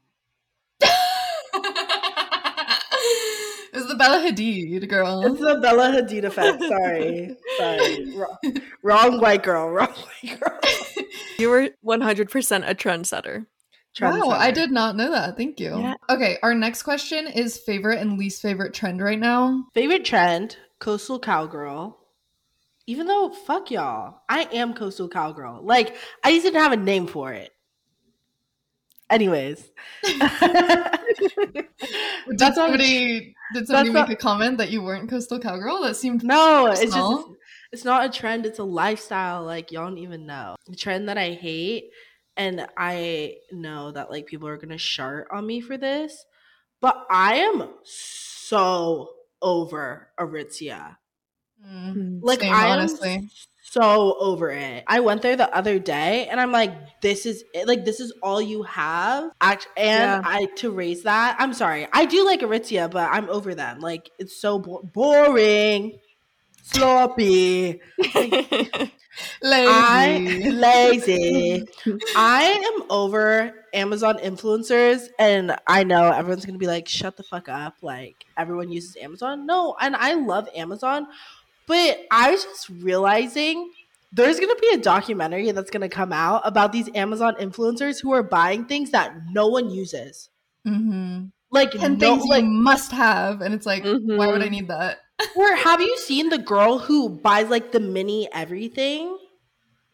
[3.74, 5.22] it was the Bella Hadid girl.
[5.26, 6.62] It's the Bella Hadid effect.
[6.64, 8.38] Sorry, sorry, wrong,
[8.84, 9.70] wrong white girl.
[9.72, 9.88] Wrong
[10.22, 10.60] white girl.
[11.40, 13.46] you were 100% a trendsetter
[14.00, 15.36] Wow, I did not know that.
[15.38, 15.78] Thank you.
[15.78, 15.96] Yeah.
[16.10, 19.66] Okay, our next question is favorite and least favorite trend right now.
[19.74, 21.98] Favorite trend: coastal cowgirl.
[22.88, 25.62] Even though, fuck y'all, I am coastal cowgirl.
[25.64, 27.52] Like I just didn't have a name for it.
[29.10, 29.70] Anyways,
[30.04, 30.20] Did
[32.54, 35.82] somebody did somebody make all- a comment that you weren't coastal cowgirl?
[35.84, 37.36] That seemed No, it's just Personal?
[37.72, 39.44] it's not a trend, it's a lifestyle.
[39.44, 40.56] Like y'all don't even know.
[40.68, 41.92] The trend that I hate,
[42.38, 46.26] and I know that like people are gonna shart on me for this,
[46.80, 49.10] but I am so
[49.42, 50.98] over Aritzia.
[51.66, 52.20] Mm.
[52.24, 53.30] Like Same, I am honestly.
[53.64, 54.84] so over it.
[54.88, 57.68] I went there the other day and I'm like, this is it.
[57.68, 59.32] Like this is all you have.
[59.42, 60.30] Act- and Yeah.
[60.30, 61.36] I to raise that.
[61.40, 61.88] I'm sorry.
[61.94, 63.80] I do like Aritzia, but I'm over them.
[63.80, 66.00] Like it's so bo- boring,
[66.64, 67.80] sloppy.
[69.44, 70.52] I Lazy.
[70.52, 71.68] lazy.
[72.16, 77.50] I am over Amazon influencers, and I know everyone's gonna be like, "Shut the fuck
[77.50, 79.46] up!" Like everyone uses Amazon.
[79.46, 81.08] No, and I love Amazon,
[81.68, 83.72] but I was just realizing
[84.12, 88.24] there's gonna be a documentary that's gonna come out about these Amazon influencers who are
[88.24, 90.30] buying things that no one uses.
[90.66, 94.48] hmm Like, and no, things like, you must have, and it's like, why would I
[94.48, 94.52] Mhm.
[94.52, 95.00] need that?
[95.36, 99.18] or have you seen the girl who buys like the mini everything?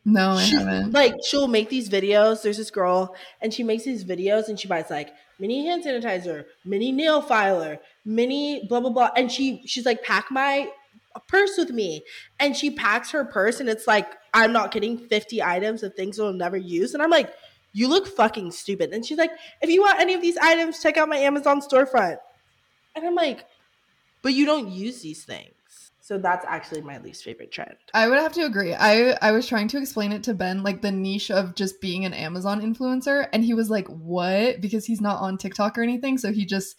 [0.10, 0.93] No, I She- haven't.
[0.93, 2.41] like she'll make these videos.
[2.41, 6.46] There's this girl, and she makes these videos, and she buys like mini hand sanitizer,
[6.63, 10.70] mini nail filer, mini blah blah blah, and she she's like pack my
[11.28, 12.04] purse with me,
[12.39, 16.17] and she packs her purse, and it's like I'm not kidding, fifty items of things
[16.17, 17.34] we'll never use, and I'm like,
[17.74, 20.96] you look fucking stupid, and she's like, if you want any of these items, check
[20.96, 22.17] out my Amazon storefront,
[22.96, 23.46] and I'm like,
[24.22, 25.54] but you don't use these things,
[26.08, 27.76] so that's actually my least favorite trend.
[27.93, 28.74] I would have to agree.
[28.74, 32.06] I I was trying to explain it to Ben, like the niche of just being
[32.06, 36.17] an Amazon influencer, and he was like, "What?" Because he's not on TikTok or anything,
[36.17, 36.78] so he just,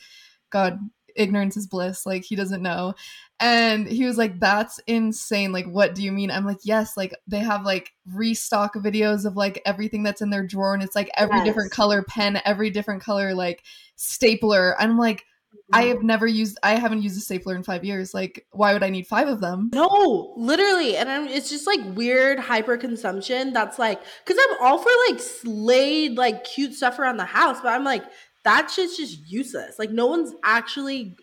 [0.51, 0.79] God,
[1.17, 2.07] ignorance is bliss.
[2.07, 2.95] Like he doesn't know.
[3.41, 5.53] And he was like, That's insane.
[5.53, 6.31] Like, what do you mean?
[6.31, 10.47] I'm like, Yes, like they have like restock videos of like everything that's in their
[10.47, 11.45] drawer, and it's like every Yes.
[11.45, 13.63] different color pen, every different color like
[13.97, 14.75] stapler.
[14.81, 15.25] I'm like,
[15.73, 18.15] I have never used I haven't used a stapler in five years.
[18.15, 19.71] Like, why would I need five of them?
[19.75, 23.53] No, literally, and I'm, it's just like weird hyper consumption.
[23.53, 27.69] That's like, cause I'm all for like slayed, like cute stuff around the house, but
[27.69, 28.05] I'm like,
[28.45, 29.79] that shit's just useless.
[29.79, 31.17] Like, no one's actually.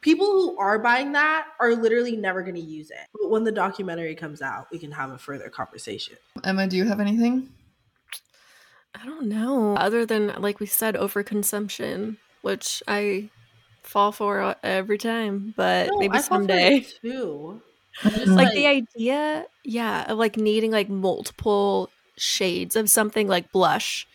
[0.00, 3.08] People who are buying that are literally never going to use it.
[3.20, 6.14] But when the documentary comes out, we can have a further conversation.
[6.44, 7.48] Emma, do you have anything?
[8.94, 9.74] I don't know.
[9.74, 13.30] Other than like we said, overconsumption, which I
[13.88, 16.86] fall for every time, but No, maybe I someday.
[17.02, 17.62] too.
[18.14, 24.06] Just like the idea yeah of like needing like multiple shades of something like blush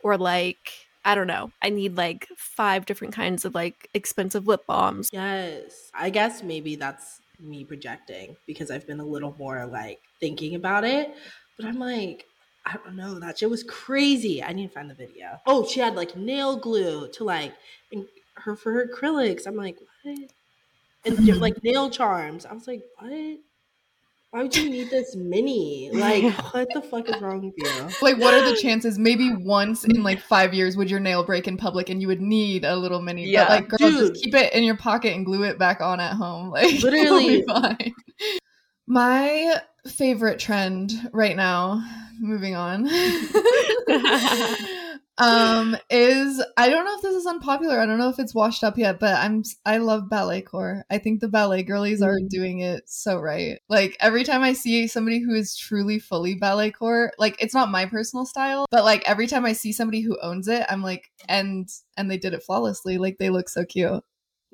[0.00, 0.72] or like
[1.04, 5.90] i don't know i need like five different kinds of like expensive lip balms Yes.
[5.94, 10.84] I guess maybe that's me projecting because I've been a little more like thinking about
[10.84, 11.14] it.
[11.56, 12.24] But I'm like,
[12.64, 13.20] I don't know.
[13.20, 14.42] That shit was crazy.
[14.42, 15.38] I need to find the video.
[15.46, 17.54] Oh, she had like nail glue to like
[17.92, 19.46] in- her for her acrylics.
[19.46, 20.18] I'm like, what?
[21.06, 22.46] And like nail charms.
[22.46, 23.38] I was like, what?
[24.30, 25.90] Why would you need this mini?
[25.92, 27.88] Like, what the fuck is wrong with you?
[28.02, 31.46] like what are the chances maybe once in like five years would your nail break
[31.46, 33.44] in public and you would need a little mini Yeah.
[33.44, 34.12] but like girl Dude.
[34.14, 37.44] just keep it in your pocket and glue it back on at home like Literally.
[37.44, 37.94] fine
[38.88, 41.84] my favorite trend right now
[42.20, 42.88] moving on
[45.18, 48.64] um is i don't know if this is unpopular i don't know if it's washed
[48.64, 52.28] up yet but i'm i love ballet core i think the ballet girlies are Mm.
[52.28, 56.72] doing it so right like every time i see somebody who is truly fully ballet
[56.72, 60.18] core like it's not my personal style but like every time i see somebody who
[60.20, 64.02] owns it i'm like and and they did it flawlessly like they look so cute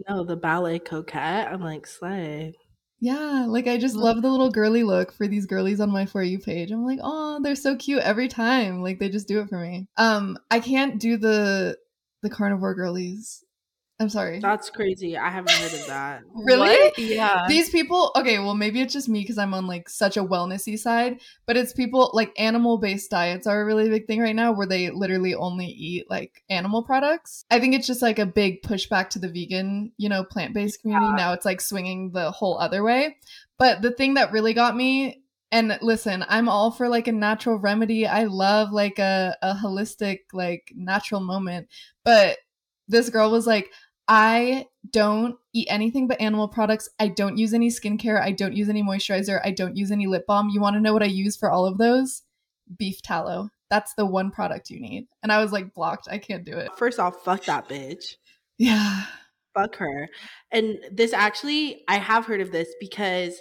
[0.09, 1.49] No, the ballet coquette.
[1.53, 2.55] I'm like, slay.
[3.01, 6.23] Yeah like i just love the little girly look for these girlies on my for
[6.23, 6.71] you page.
[6.71, 8.83] I'm like oh they're so cute every time.
[8.83, 9.87] Like they just do it for me.
[9.97, 11.77] Um i can't do the
[12.23, 13.43] the carnivore girlies
[14.01, 14.41] i'm sorry.
[14.41, 15.17] That's crazy.
[15.17, 16.23] I haven't heard of that.
[16.35, 16.69] really?
[16.69, 16.99] What?
[16.99, 17.45] yeah.
[17.49, 20.79] These people okay well maybe it's just me because i'm on like such a wellnessy
[20.79, 24.53] side but it's people like animal based diets are a really big thing right now
[24.53, 27.45] where they literally only eat like animal products.
[27.51, 31.13] I think it's just like a big pushback to the vegan you know plant-based community.
[31.15, 33.17] Now it's like swinging the whole other way.
[33.59, 37.59] But the thing that really got me and listen i'm all for like a natural
[37.59, 38.07] remedy.
[38.07, 41.69] I love like a, a holistic like natural moment.
[42.05, 42.39] But
[42.89, 43.71] this girl was like
[44.13, 46.89] I don't eat anything but animal products.
[46.99, 48.21] I don't use any skincare.
[48.21, 49.41] I don't use any moisturizer.
[49.45, 50.49] I don't use any lip balm.
[50.49, 52.23] You want to know what I use for all of those?
[52.77, 53.51] Beef tallow.
[53.71, 55.07] That's the one product you need.
[55.23, 56.09] And I was like blocked.
[56.11, 56.71] I can't do it.
[56.77, 58.17] First off, fuck that bitch.
[58.59, 59.05] Yeah.
[59.55, 60.09] Fuck her.
[60.51, 63.41] And this actually, I have heard of this because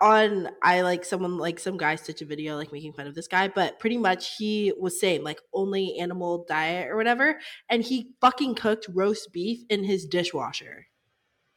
[0.00, 3.28] on I like someone like some guy stitched a video like making fun of this
[3.28, 8.10] guy, but pretty much he was saying like only animal diet or whatever, and he
[8.20, 10.86] fucking cooked roast beef in his dishwasher.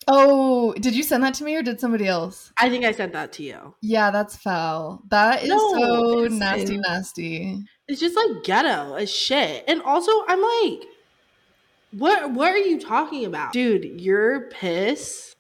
[0.08, 2.52] Oh, did you send that to me or did somebody else?
[2.58, 3.76] I think I sent that to you.
[3.82, 5.02] Yeah, that's foul.
[5.10, 7.64] That is No, so nasty, nasty.
[7.88, 9.64] It's just like ghetto as shit.
[9.68, 10.88] And also, I'm like,
[11.92, 12.32] what?
[12.32, 14.00] What are you talking about, dude?
[14.00, 15.35] Your piss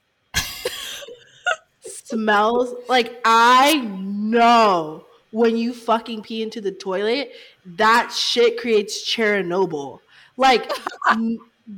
[2.06, 7.34] smells like I know when you fucking pee into the toilet,
[7.66, 10.00] that shit creates Chernobyl.
[10.38, 10.72] Like,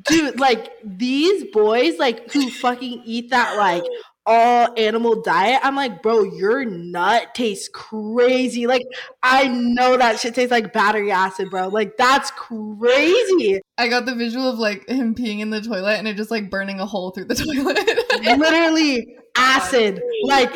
[0.04, 3.84] dude, like these boys, like who fucking eat that like
[4.28, 5.62] all animal diet.
[5.64, 8.68] I'm like, bro, your nut tastes crazy.
[8.68, 8.84] Like,
[9.24, 11.70] I know that shit tastes like battery acid, bro.
[11.70, 13.62] Like, that's crazy.
[13.78, 16.50] I got the visual of like him peeing in the toilet and it just like
[16.50, 17.36] burning a hole through the
[18.16, 18.38] toilet.
[18.38, 20.52] Literally acid, like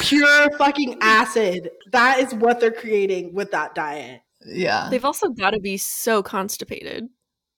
[0.00, 1.70] pure fucking acid.
[1.92, 4.20] That is what they're creating with that diet.
[4.44, 4.88] yeah.
[4.90, 7.08] they've also got to be so constipated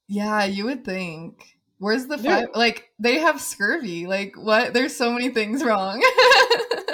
[0.09, 1.57] Yeah, you would think.
[1.79, 4.07] Where's the fi- like they have scurvy.
[4.07, 4.73] Like what?
[4.75, 6.03] There's so many things wrong.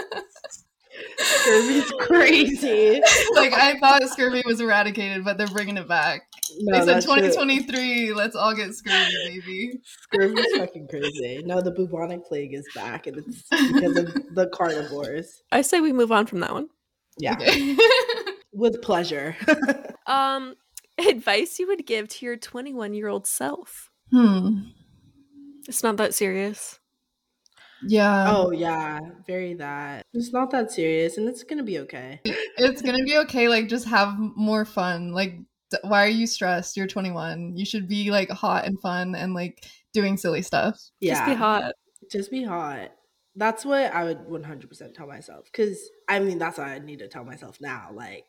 [1.19, 3.01] Scurvy's crazy.
[3.35, 6.23] like I thought scurvy was eradicated, but they're bringing it back.
[6.59, 8.13] No, they said that shit- 2023.
[8.13, 9.81] Let's all get scurvy, baby.
[9.85, 11.43] Scurvy's fucking crazy.
[11.45, 15.43] No, the bubonic plague is back, and it's because of the carnivores.
[15.53, 16.69] i say we move on from that one
[17.19, 17.77] Yeah, Okay.
[18.53, 19.37] with pleasure.
[20.07, 20.55] um
[20.99, 24.61] advice you would give to your 21 year old self hmm.
[25.67, 26.79] it's not that serious
[27.87, 28.27] Yeah.
[28.29, 30.07] oh yeah, very that.
[30.13, 32.21] It's not that serious, and it's gonna be okay.
[32.57, 33.49] It's gonna be okay.
[33.49, 35.13] Like just have more fun.
[35.13, 35.39] Like
[35.71, 36.77] d- why are you stressed?
[36.77, 37.57] You're 21.
[37.57, 40.79] You should be like hot and fun and like doing silly stuff.
[41.01, 41.15] Yeah.
[41.15, 41.73] Just be hot.
[42.11, 42.91] Just be hot.
[43.37, 45.47] That's what I would 100% tell myself.
[45.51, 47.91] Because, I mean, that's what I need to tell myself now.
[47.93, 48.27] Like,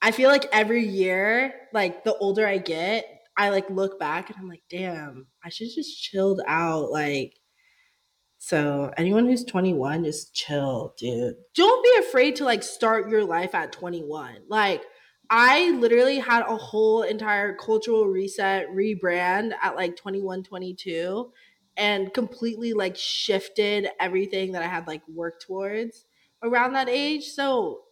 [0.00, 3.04] I feel like every year, like, the older I get,
[3.36, 6.90] I like look back and I'm like, damn, I should just chilled out.
[6.90, 7.34] Like,
[8.38, 11.36] so anyone who's 21, just chill, dude.
[11.54, 14.42] Don't be afraid to like start your life at 21.
[14.48, 14.84] Like,
[15.30, 21.30] I literally had a whole entire cultural reset, rebrand at like 21, 22,
[21.76, 26.06] and completely like shifted everything that I had like worked towards
[26.42, 27.26] around that age.
[27.26, 27.82] So,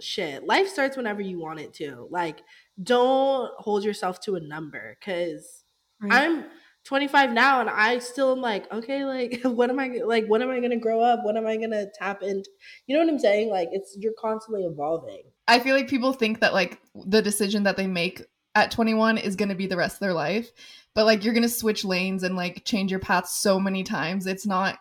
[0.00, 2.08] shit, life starts whenever you want it to.
[2.10, 2.42] Like,
[2.82, 5.62] don't hold yourself to a number because
[6.02, 6.12] Right.
[6.12, 6.44] I'm
[6.84, 10.50] 25 now and I still am like, okay, like what am I like when am
[10.50, 11.20] I gonna grow up?
[11.24, 12.50] When am I gonna tap into
[12.86, 13.50] you know what I'm saying?
[13.50, 15.22] Like it's you're constantly evolving.
[15.48, 18.22] I feel like people think that like the decision that they make
[18.54, 20.50] at 21 is to be the rest of their life,
[20.94, 24.26] but like you're to switch lanes and like change your path so many times.
[24.26, 24.78] It's not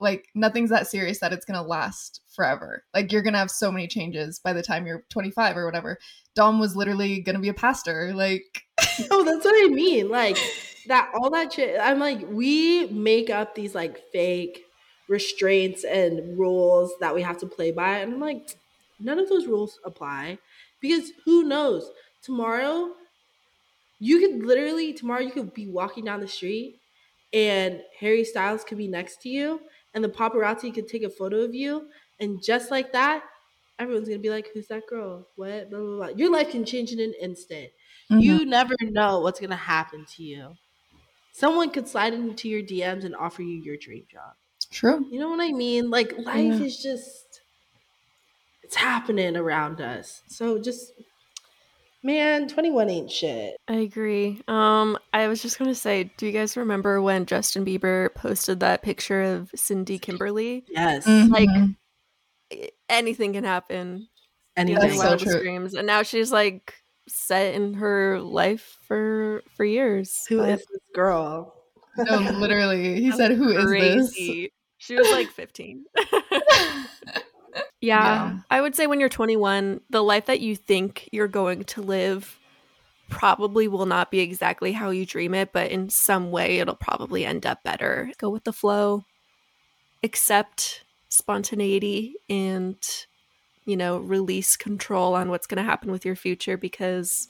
[0.00, 2.84] like nothing's that serious that it's to last forever.
[2.92, 5.98] Like you're to have so many changes by the time you're 25 or whatever.
[6.34, 8.12] Dom was literally to be a pastor.
[8.14, 8.64] Like
[9.10, 10.08] Oh, that's what I mean.
[10.08, 10.38] Like
[10.86, 11.78] that all that shit.
[11.80, 14.64] I'm like, we make up these like fake
[15.08, 17.98] restraints and rules that we have to play by.
[17.98, 18.56] And I'm like,
[18.98, 20.38] none of those rules apply.
[20.80, 21.90] Because who knows?
[22.22, 22.92] Tomorrow
[24.02, 26.80] you could literally tomorrow you could be walking down the street
[27.32, 29.60] and Harry Styles could be next to you
[29.94, 31.86] and the paparazzi could take a photo of you
[32.18, 33.22] and just like that
[33.78, 36.16] everyone's gonna be like who's that girl what blah, blah, blah.
[36.16, 37.70] your life can change in an instant
[38.10, 38.50] you mm-hmm.
[38.50, 40.52] never know what's gonna happen to you
[41.32, 44.34] someone could slide into your dms and offer you your dream job
[44.70, 45.06] true.
[45.10, 46.60] you know what i mean like life Yeah.
[46.66, 47.40] is just
[48.62, 50.92] it's happening around us so just
[52.02, 54.42] man 21 ain't shit I agree.
[54.48, 58.82] Um, I was just gonna say, do you guys remember when Justin Bieber posted that
[58.82, 60.64] picture of Cindy Kimberly?
[60.68, 61.76] yes Like, Mhm.
[62.52, 64.08] I- Anything can happen.
[64.56, 65.40] anything That's so true.
[65.40, 65.74] dreams.
[65.74, 66.74] And now she's like
[67.08, 70.24] set in her life for for years.
[70.28, 71.54] Who But is this girl
[71.96, 73.00] no, literally.
[73.00, 74.52] He said, "Who is crazy.
[74.78, 75.84] She was like 15.
[76.10, 76.86] yeah,
[77.80, 78.38] Yeah.
[78.50, 82.38] I would say when you're 21, the life that you think you're going to live
[83.08, 87.24] probably will not be exactly how you dream it, but in some way it'll probably
[87.24, 88.10] end up better.
[88.18, 89.04] Go with the flow,
[90.02, 92.76] accept spontaneity, and,
[93.64, 97.28] you know, release control on what's going to happen with your future because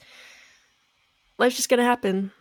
[1.37, 2.31] life's just going to happen.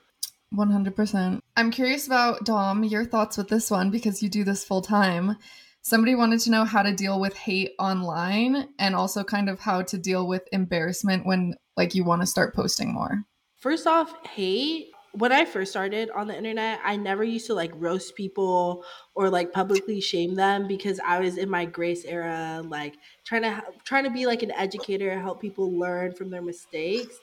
[0.55, 1.40] 100%.
[1.57, 5.37] I'm curious about Dom, your thoughts with this one because you do this full time.
[5.81, 9.83] Somebody wanted to know how to deal with hate online and also kind of how
[9.83, 13.24] to deal with embarrassment when like you want to start posting more.
[13.57, 14.91] First off, hate.
[15.12, 19.29] When I first started on the internet, I never used to like roast people or
[19.29, 22.94] like publicly shame them because I was in my grace era, like
[23.25, 27.18] trying to trying to be like an educator, help people learn from their mistakes.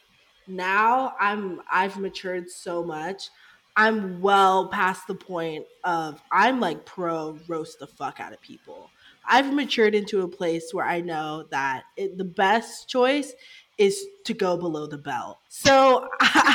[0.47, 3.29] Now I'm I've matured so much.
[3.75, 8.89] I'm well past the point of I'm like pro roast the fuck out of people.
[9.25, 13.33] I've matured into a place where I know that it, the best choice
[13.79, 15.39] is to go below the belt.
[15.47, 16.07] So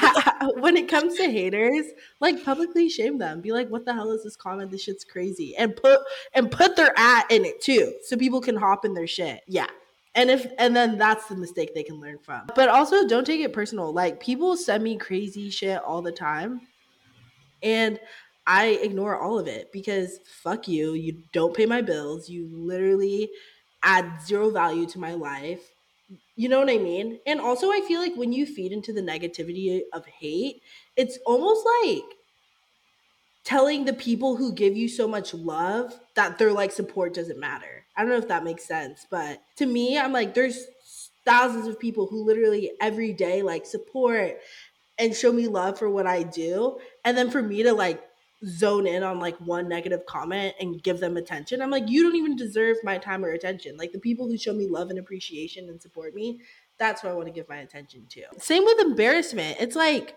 [0.59, 1.87] when it comes to haters,
[2.21, 3.41] like publicly shame them.
[3.41, 4.71] Be like, what the hell is this comment?
[4.71, 5.57] This shit's crazy.
[5.57, 6.01] And put
[6.35, 7.95] and put their at in it too.
[8.03, 9.41] So people can hop in their shit.
[9.49, 9.67] Yeah.
[10.15, 12.43] And if and then that's the mistake they can learn from.
[12.55, 13.93] But also don't take it personal.
[13.93, 16.61] Like people send me crazy shit all the time.
[17.63, 17.99] And
[18.47, 20.93] I ignore all of it because fuck you.
[20.93, 22.29] You don't pay my bills.
[22.29, 23.31] You literally
[23.83, 25.74] add zero value to my life.
[26.37, 27.21] You know what I mean?
[27.27, 30.63] And also, I feel like when you feed into the negativity of hate,
[30.97, 32.05] it's almost like
[33.45, 37.85] telling the people who give you so much love that their like support doesn't matter.
[37.97, 40.67] I don't know if that makes sense, but to me, I'm like, there's
[41.25, 44.39] thousands of people who literally every day like support
[44.99, 46.79] and show me love for what I do.
[47.05, 48.03] And then for me to like
[48.45, 52.17] zone in on like one negative comment and give them attention, I'm like, you don't
[52.17, 53.77] even deserve my time or attention.
[53.77, 56.41] Like the people who show me love and appreciation and support me,
[56.79, 58.23] that's who I want to give my attention to.
[58.39, 59.59] Same with embarrassment.
[59.61, 60.17] It's like,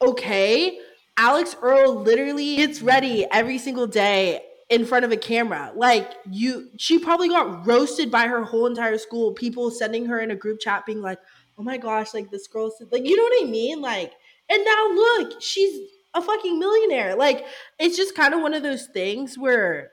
[0.00, 0.78] okay,
[1.16, 5.72] Alix Earle literally gets ready every single day in front of a camera.
[5.74, 10.30] Like you she probably got roasted by her whole entire school, people sending her in
[10.30, 11.18] a group chat being like,
[11.58, 14.12] "Oh my gosh, like this girl said like you know what I mean?" Like
[14.48, 17.14] and now look, she's a fucking millionaire.
[17.16, 17.46] Like
[17.78, 19.90] it's just kind of one of those things where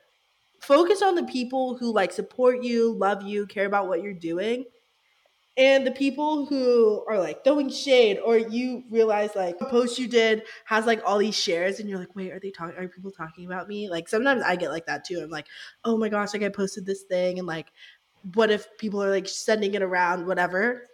[0.61, 4.65] focus on the people who like support you, love you, care about what you're doing
[5.55, 10.07] And the people who are like throwing shade, or you realize like a post you
[10.07, 12.75] did has like all these shares, and you're like, wait, are they talking?
[12.75, 13.87] Are people talking about me?
[13.87, 15.19] Like sometimes I get like that too.
[15.21, 15.45] I'm like,
[15.85, 17.71] oh my gosh, like I posted this thing, and like,
[18.33, 20.87] what if people are like sending it around, whatever?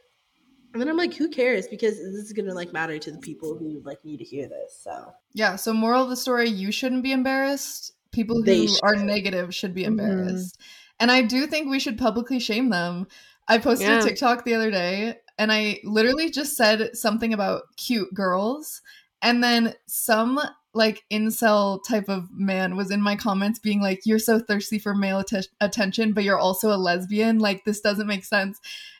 [0.73, 1.67] And then I'm like, who cares?
[1.67, 4.79] Because this is gonna like matter to the people who like need to hear this.
[4.83, 7.93] So Yeah, so moral of the story, you shouldn't be embarrassed.
[8.11, 9.87] People who are negative should be Mhm.
[9.87, 10.57] embarrassed.
[10.99, 13.07] And I do think we should publicly shame them.
[13.47, 13.99] I posted Yeah.
[13.99, 18.81] a TikTok the other day and I literally just said something about cute girls
[19.21, 20.39] and then some
[20.75, 24.93] like incel type of man was in my comments being like you're so thirsty for
[24.93, 28.59] male atte- attention but you're also a lesbian like this doesn't make sense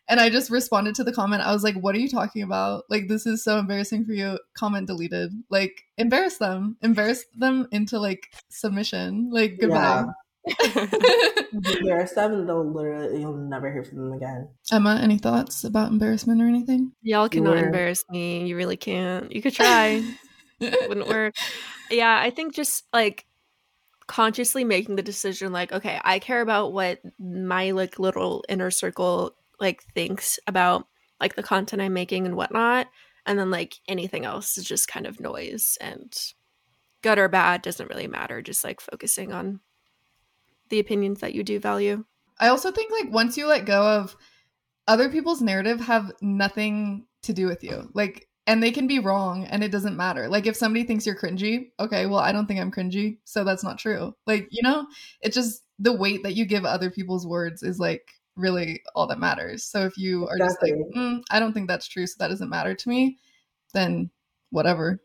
[0.10, 2.84] and i just responded to the comment i was like what are you talking about
[2.90, 7.98] like this is so embarrassing for you comment deleted like embarrass them embarrass them into
[8.00, 10.06] like submission like goodbye
[11.54, 14.48] embarrass them, and they'll literally you'll never hear from them again.
[14.72, 18.48] emma any thoughts about embarrassment or anything Y'all cannot Where- embarrass me.
[18.48, 19.32] You really can't.
[19.32, 20.04] You could try.
[20.60, 21.36] Wouldn't work.
[21.92, 23.26] Yeah, I think just like
[24.08, 29.36] consciously making the decision like, okay, I care about what my like little inner circle
[29.60, 30.88] like thinks about
[31.20, 32.88] like the content I'm making and whatnot.
[33.26, 36.16] And then like anything else is just kind of noise and
[37.02, 38.42] good or bad doesn't really matter.
[38.42, 39.60] Just like focusing on
[40.70, 42.06] the opinions that you do value.
[42.40, 44.16] I also think like once you let go of
[44.88, 47.90] other people's narrative have nothing to do with you.
[47.94, 50.28] Like and they can be wrong and it doesn't matter.
[50.28, 53.64] Like if somebody thinks you're cringy, okay, well I don't think I'm cringy, so that's
[53.64, 54.16] not true.
[54.26, 54.88] Like, you know,
[55.22, 59.20] it's just the weight that you give other people's words is like really all that
[59.20, 59.64] matters.
[59.64, 62.50] So if you are just like, mm, I don't think that's true, so that doesn't
[62.50, 63.20] matter to me,
[63.74, 64.10] then
[64.50, 65.02] whatever.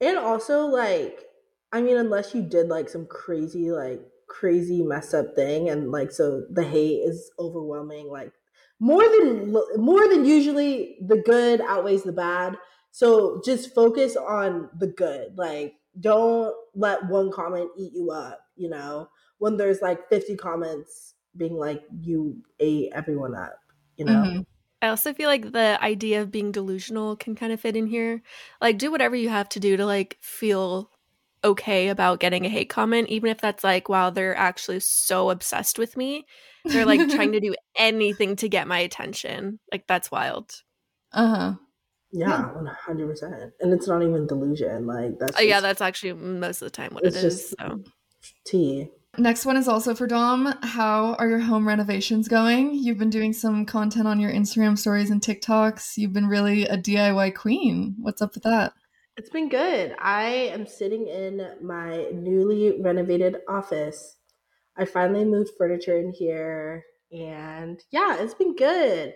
[0.00, 1.24] And also, like,
[1.72, 6.10] I mean, unless you did like some crazy, like, crazy mess up thing, and like,
[6.12, 8.32] so the hate is overwhelming, like,
[8.78, 12.56] more than more than usually, the good outweighs the bad.
[12.92, 15.36] So just focus on the good.
[15.36, 18.40] Like, don't let one comment eat you up.
[18.56, 19.08] You know,
[19.38, 23.58] when there's like 50 comments being like, you ate everyone up.
[23.96, 24.12] You know.
[24.12, 24.46] Mhm.
[24.82, 28.22] I also feel like the idea of being delusional can kind of fit in here.
[28.60, 30.90] Like, do whatever you have to do to like feel
[31.42, 35.78] okay about getting a hate comment, even if that's like, wow, they're actually so obsessed
[35.78, 36.26] with me.
[36.64, 39.58] They're like trying to do anything to get my attention.
[39.72, 40.62] Like, that's wild.
[41.12, 41.54] Uh-huh.
[42.12, 44.86] Yeah, one hundred percent, and it's not even delusion.
[44.86, 47.82] Like that's Oh, yeah, that's actually most of the time what it It's just- So.
[48.44, 48.88] tea.
[49.18, 50.54] Next one is also for Dom.
[50.62, 52.74] How are your home renovations going?
[52.74, 55.96] You've been doing some content on your Instagram stories and TikToks.
[55.96, 57.96] You've been really a DIY queen.
[57.98, 58.74] What's up with that?
[59.16, 59.96] It's been good.
[59.98, 64.16] I am sitting in my newly renovated office.
[64.76, 69.14] I finally moved furniture in here, and yeah, it's been good.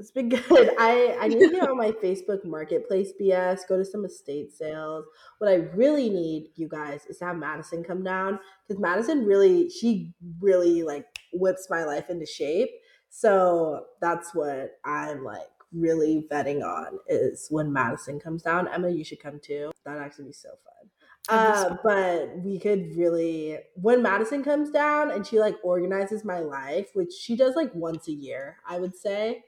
[0.00, 0.70] It's been good.
[0.78, 3.60] I I need to get on my Facebook Marketplace BS.
[3.68, 5.04] Go to some estate sales.
[5.38, 9.68] What I really need, you guys, is to have Madison come down because Madison really,
[9.68, 12.70] she really like whips my life into shape.
[13.10, 15.42] So that's what I'm like
[15.72, 18.68] really betting on is when Madison comes down.
[18.68, 19.70] Emma, you should come too.
[19.84, 20.80] That'd actually be so fun.
[21.28, 26.88] Uh, but we could really when Madison comes down and she like organizes my life,
[26.94, 29.44] which she does like once a year, I would say,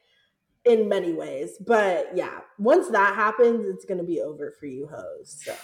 [0.64, 1.56] in many ways.
[1.60, 5.42] But yeah, once that happens, it's gonna be over for you hoes.
[5.44, 5.54] So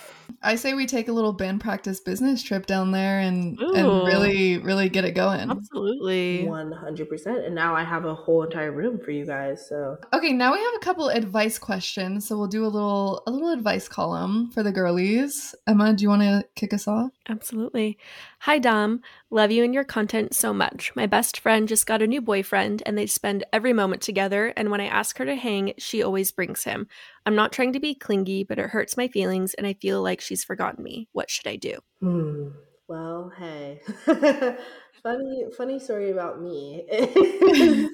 [0.42, 3.74] I say we take a little band practice business trip down there and Ooh.
[3.74, 5.51] and really really get it going.
[5.51, 6.46] Absolutely.
[6.46, 7.44] one hundred percent.
[7.44, 9.68] And now I have a whole entire room for you guys.
[9.68, 13.30] So Okay, now we have a couple advice questions, so we'll do a little a
[13.30, 15.55] little advice column for the girlies.
[15.66, 17.11] Emma, do you want to kick us off?
[17.28, 17.99] Absolutely.
[18.40, 19.03] Hi, Dom.
[19.30, 20.94] Love you and your content so much.
[20.96, 24.55] My best friend just got a new boyfriend, and they spend every moment together.
[24.57, 26.89] And when I ask her to hang, she always brings him.
[27.26, 30.20] I'm not trying to be clingy, but it hurts my feelings, and I feel like
[30.20, 31.09] she's forgotten me.
[31.12, 31.78] What should I do?
[32.01, 32.49] Hmm.
[32.89, 33.80] Well, hey.
[35.03, 36.86] funny funny story about me.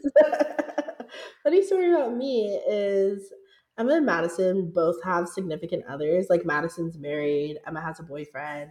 [1.43, 3.33] funny story about me is
[3.79, 6.27] Emma and Madison both have significant others.
[6.31, 8.71] Like Madison's married, Emma has a boyfriend.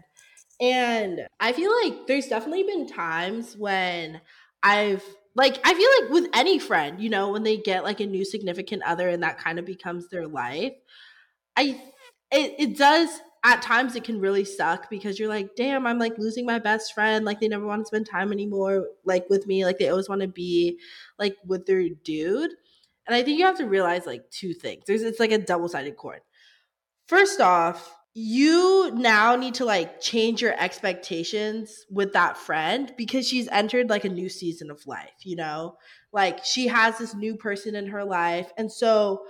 [0.61, 4.21] And I feel like there's definitely been times when
[4.61, 5.03] I've
[5.35, 8.23] like I feel like with any friend, you know, when they get like a new
[8.23, 10.73] significant other and that kind of becomes their life,
[11.55, 11.81] I
[12.31, 13.09] it, it does
[13.45, 16.93] at times it can really suck because you're like, damn, I'm like losing my best
[16.93, 17.25] friend.
[17.25, 19.65] Like they never want to spend time anymore, like with me.
[19.65, 20.79] Like they always want to be
[21.19, 22.51] like with their dude.
[23.05, 24.83] And I think you have to realize like two things.
[24.87, 26.21] There's it's like a double-sided cord.
[27.07, 33.47] First off, you now need to like change your expectations with that friend because she's
[33.47, 35.77] entered like a new season of life, you know?
[36.13, 39.23] like she has this new person in her life and so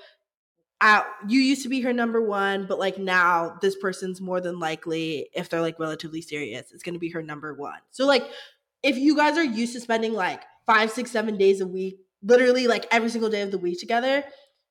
[0.81, 4.59] uh, you used to be her number one but like now this person's more than
[4.59, 8.29] likely if they're like relatively serious it's to be her number one so like
[8.84, 12.67] if you guys are used to spending like five six seven days a week literally
[12.67, 14.23] like every single day of the week together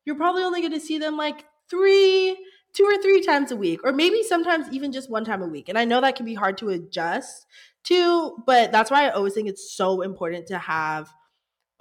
[0.05, 2.37] you're probably only to see them like three
[2.73, 5.69] two or three times a week or maybe sometimes even just one time a week
[5.69, 7.47] and i know that can be hard to adjust
[7.85, 11.13] to but that's why i always think it's so important to have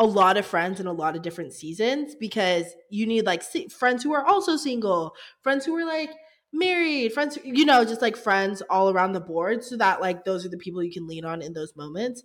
[0.01, 4.01] a lot of friends in a lot of different seasons because you need like friends
[4.01, 5.13] who are also single,
[5.43, 6.09] friends who are like
[6.51, 10.43] married, friends, you know, just like friends all around the board so that like those
[10.43, 12.23] are the people you can lean on in those moments.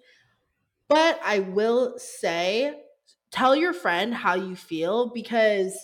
[0.89, 2.81] But I will say,
[3.31, 5.77] tell your friend how you feel because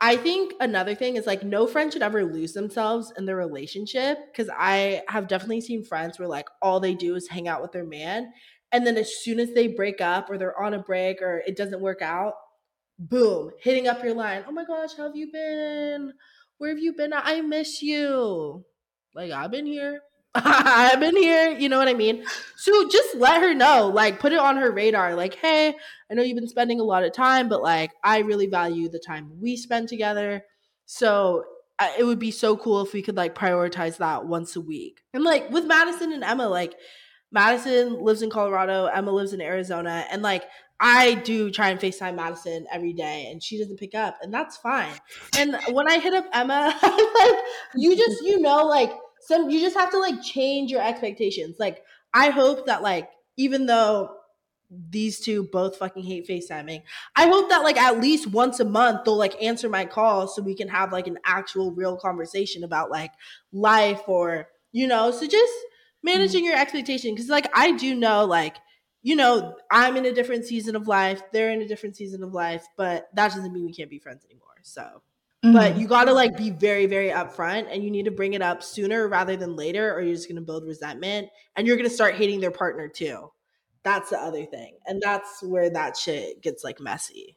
[0.00, 4.18] I think another thing is like no friend should ever lose themselves in their relationship
[4.30, 7.72] because I have definitely seen friends where like all they do is hang out with
[7.72, 8.30] their man
[8.72, 11.56] and then as soon as they break up or they're on a break or it
[11.56, 12.34] doesn't work out,
[12.98, 14.44] boom, hitting up your line.
[14.48, 16.12] Oh my gosh, how have you been?
[16.58, 17.12] Where have you been?
[17.14, 18.64] I miss you.
[19.14, 20.00] Like, I've been here.
[20.44, 21.50] I've been here.
[21.50, 22.24] You know what I mean?
[22.56, 25.14] So just let her know, like, put it on her radar.
[25.14, 25.74] Like, hey,
[26.10, 29.02] I know you've been spending a lot of time, but like, I really value the
[29.04, 30.44] time we spend together.
[30.84, 31.44] So
[31.98, 35.00] it would be so cool if we could like prioritize that once a week.
[35.14, 36.74] And like with Madison and Emma, like,
[37.32, 40.44] Madison lives in Colorado, Emma lives in Arizona, and like
[40.78, 44.56] I do try and FaceTime Madison every day and she doesn't pick up, and that's
[44.56, 44.92] fine.
[45.36, 47.34] And when I hit up Emma, like
[47.74, 48.90] you just you know like
[49.26, 51.56] some you just have to like change your expectations.
[51.58, 51.82] Like
[52.14, 54.10] I hope that like even though
[54.90, 56.82] these two both fucking hate FaceTiming.
[57.14, 60.42] I hope that like at least once a month they'll like answer my call so
[60.42, 63.12] we can have like an actual real conversation about like
[63.52, 65.52] life or you know, so just
[66.06, 66.52] managing mm-hmm.
[66.52, 68.56] your expectation because like i do know like
[69.02, 72.32] you know i'm in a different season of life they're in a different season of
[72.32, 75.02] life but that doesn't mean we can't be friends anymore so
[75.44, 75.52] mm-hmm.
[75.52, 78.42] but you got to like be very very upfront and you need to bring it
[78.42, 81.88] up sooner rather than later or you're just going to build resentment and you're going
[81.88, 83.30] to start hating their partner too
[83.82, 87.36] that's the other thing and that's where that shit gets like messy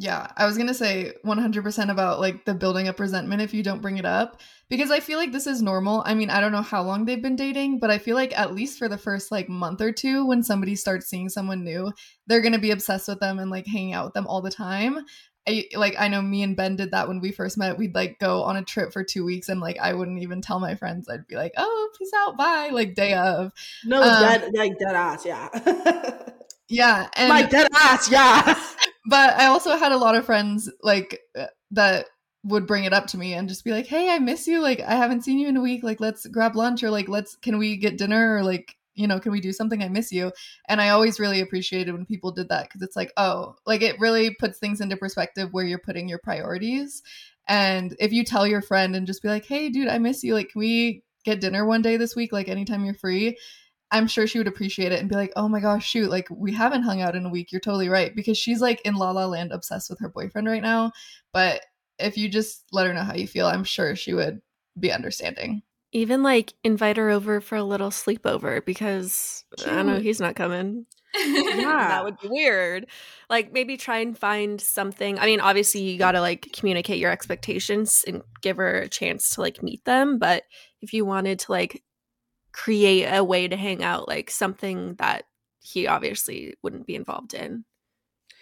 [0.00, 3.62] yeah, I was going to say 100% about like the building up resentment if you
[3.62, 6.02] don't bring it up because I feel like this is normal.
[6.06, 8.54] I mean, I don't know how long they've been dating, but I feel like at
[8.54, 11.92] least for the first like month or two when somebody starts seeing someone new,
[12.26, 14.50] they're going to be obsessed with them and like hanging out with them all the
[14.50, 15.04] time.
[15.48, 17.78] I like I know me and Ben did that when we first met.
[17.78, 20.60] We'd like go on a trip for two weeks and like I wouldn't even tell
[20.60, 21.08] my friends.
[21.08, 23.52] I'd be like, "Oh, peace out, bye," like day of.
[23.84, 25.48] No, um, dead, like dead ass, yeah.
[26.68, 28.58] yeah, and my dead ass, yeah.
[29.06, 32.06] but I also had a lot of friends like uh, that
[32.44, 34.60] would bring it up to me and just be like, "Hey, I miss you.
[34.60, 35.82] Like I haven't seen you in a week.
[35.82, 39.20] Like let's grab lunch or like let's can we get dinner or like you know,
[39.20, 39.82] can we do something?
[39.82, 40.32] I miss you."
[40.68, 43.98] And I always really appreciated when people did that cuz it's like, "Oh, like it
[44.00, 47.02] really puts things into perspective where you're putting your priorities."
[47.48, 50.34] And if you tell your friend and just be like, "Hey, dude, I miss you.
[50.34, 53.36] Like can we get dinner one day this week like anytime you're free?"
[53.92, 56.52] I'm sure she would appreciate it and be like, oh my gosh, shoot, like we
[56.52, 57.50] haven't hung out in a week.
[57.50, 58.14] You're totally right.
[58.14, 60.92] Because she's like in La La Land obsessed with her boyfriend right now.
[61.32, 61.62] But
[61.98, 64.40] if you just let her know how you feel, I'm sure she would
[64.78, 65.62] be understanding.
[65.92, 69.68] Even like invite her over for a little sleepover because Cute.
[69.68, 70.86] I don't know, he's not coming.
[71.16, 72.86] yeah, that would be weird.
[73.28, 75.18] Like maybe try and find something.
[75.18, 79.30] I mean, obviously you got to like communicate your expectations and give her a chance
[79.30, 80.44] to like meet them, but
[80.80, 81.82] if you wanted to like
[82.52, 85.24] create a way to hang out, like something that
[85.60, 87.64] he obviously wouldn't be involved in.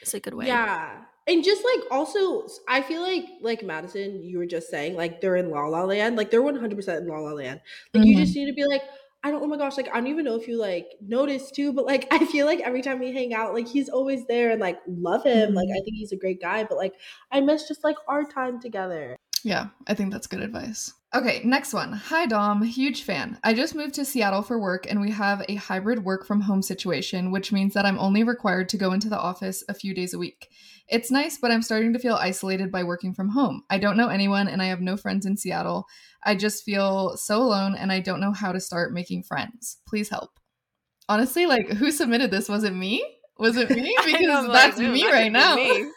[0.00, 0.46] It's a good way.
[0.46, 1.02] Yeah.
[1.28, 5.36] And just like also, I feel like like Madison, you were just saying like they're
[5.36, 7.60] in La La Land, like they're one hundred percent in La La Land.
[7.92, 8.12] Like mm-hmm.
[8.12, 8.82] you just need to be like,
[9.22, 9.42] I don't.
[9.42, 12.08] Oh my gosh, like I don't even know if you like notice too, but like
[12.12, 15.24] I feel like every time we hang out, like he's always there and like love
[15.24, 15.48] him.
[15.48, 15.56] Mm-hmm.
[15.56, 16.94] Like I think he's a great guy, but like
[17.30, 19.18] I miss just like our time together.
[19.44, 20.92] Yeah, I think that's good advice.
[21.14, 21.92] Okay, next one.
[21.92, 22.62] Hi, Dom.
[22.62, 23.38] Huge fan.
[23.42, 26.60] I just moved to Seattle for work and we have a hybrid work from home
[26.60, 30.12] situation, which means that I'm only required to go into the office a few days
[30.12, 30.48] a week.
[30.86, 33.62] It's nice, but I'm starting to feel isolated by working from home.
[33.70, 35.86] I don't know anyone and I have no friends in Seattle.
[36.24, 39.78] I just feel so alone and I don't know how to start making friends.
[39.86, 40.38] Please help.
[41.08, 42.50] Honestly, like, who submitted this?
[42.50, 43.02] Was it me?
[43.38, 43.96] Was it me?
[44.04, 45.54] Because that's like, me right now.
[45.54, 45.84] Me.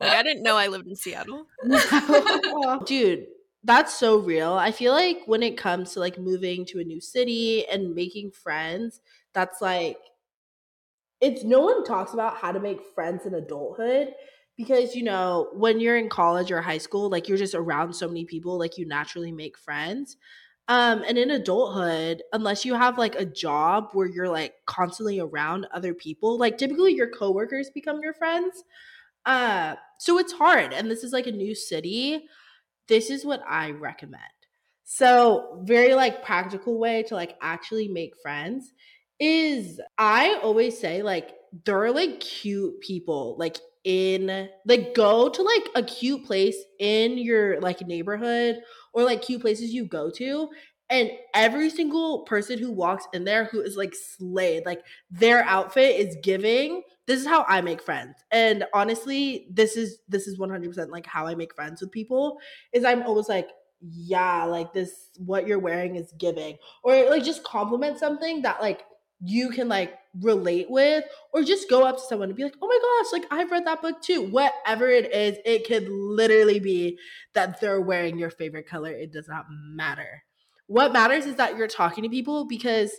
[0.00, 1.46] like, I didn't know I lived in Seattle.
[2.86, 3.26] Dude,
[3.62, 4.54] that's so real.
[4.54, 8.30] I feel like when it comes to like moving to a new city and making
[8.30, 9.00] friends,
[9.34, 9.98] that's like
[11.20, 14.14] it's no one talks about how to make friends in adulthood
[14.56, 18.08] because you know, when you're in college or high school, like you're just around so
[18.08, 20.16] many people, like you naturally make friends.
[20.68, 25.66] Um, and in adulthood, unless you have like a job where you're like constantly around
[25.72, 28.64] other people, like typically your coworkers become your friends.
[29.24, 30.72] Uh, so it's hard.
[30.72, 32.24] And this is like a new city.
[32.88, 34.22] This is what I recommend.
[34.88, 38.72] So, very like practical way to like actually make friends
[39.18, 45.42] is I always say like there are like cute people like in like go to
[45.42, 48.60] like a cute place in your like neighborhood
[48.96, 50.48] or like cute places you go to
[50.88, 56.00] and every single person who walks in there who is like slayed like their outfit
[56.00, 58.16] is giving this is how i make friends.
[58.32, 62.38] And honestly this is this is 100% like how i make friends with people
[62.72, 63.48] is i'm always like
[63.80, 66.56] yeah like this what you're wearing is giving.
[66.82, 68.84] Or like just compliment something that like
[69.20, 72.66] you can like relate with or just go up to someone and be like oh
[72.66, 76.98] my gosh like i've read that book too whatever it is it could literally be
[77.34, 80.22] that they're wearing your favorite color it does not matter
[80.66, 82.92] what matters is that you're talking to people because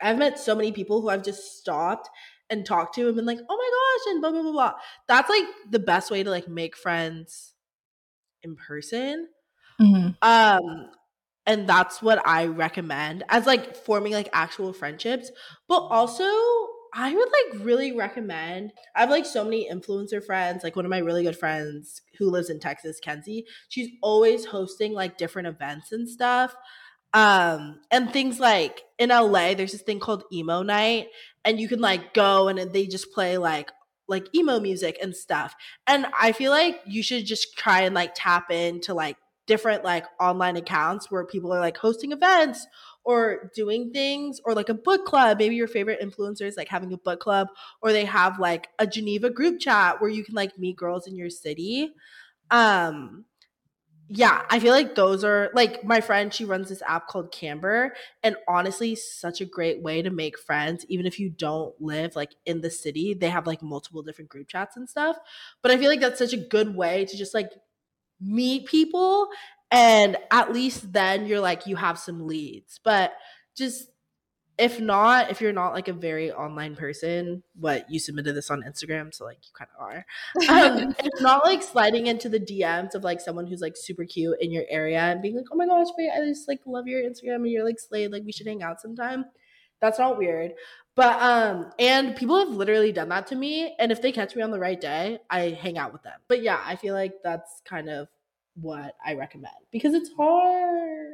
[0.00, 2.08] I've met so many people who I've just stopped
[2.50, 4.72] and talked to and been like, oh my gosh, and blah blah blah blah.
[5.08, 7.54] That's like the best way to like make friends
[8.42, 9.28] in person.
[9.80, 10.10] Mm-hmm.
[10.20, 10.90] Um,
[11.46, 15.30] and that's what I recommend as like forming like actual friendships.
[15.68, 16.24] But also,
[16.94, 18.72] I would like really recommend.
[18.94, 20.62] I have like so many influencer friends.
[20.62, 23.46] Like one of my really good friends who lives in Texas, Kenzie.
[23.68, 26.54] She's always hosting like different events and stuff.
[27.14, 31.08] Um, and things like in LA, there's this thing called emo night,
[31.44, 33.70] and you can like go and they just play like
[34.08, 35.54] like emo music and stuff.
[35.86, 39.16] And I feel like you should just try and like tap into like
[39.46, 42.66] different like online accounts where people are like hosting events
[43.04, 45.38] or doing things or like a book club.
[45.38, 47.48] Maybe your favorite influencers like having a book club
[47.80, 51.16] or they have like a Geneva group chat where you can like meet girls in
[51.16, 51.92] your city.
[52.50, 53.24] Um
[54.14, 57.94] yeah, I feel like those are like my friend, she runs this app called Camber
[58.22, 62.34] and honestly such a great way to make friends even if you don't live like
[62.44, 63.14] in the city.
[63.14, 65.16] They have like multiple different group chats and stuff.
[65.62, 67.52] But I feel like that's such a good way to just like
[68.22, 69.28] meet people
[69.70, 72.80] and at least then you're like you have some leads.
[72.82, 73.14] But
[73.56, 73.88] just
[74.58, 78.62] if not if you're not like a very online person what you submitted this on
[78.62, 80.06] instagram so like you kind of are.
[80.48, 84.36] Um, it's not like sliding into the dms of like someone who's like super cute
[84.40, 87.02] in your area and being like oh my gosh wait i just like love your
[87.02, 89.24] instagram and you're like slayed like we should hang out sometime
[89.82, 90.54] that's not weird.
[90.94, 94.42] But um and people have literally done that to me and if they catch me
[94.42, 96.18] on the right day i hang out with them.
[96.28, 98.08] But yeah i feel like that's kind of
[98.54, 101.12] what i recommend because it's hard.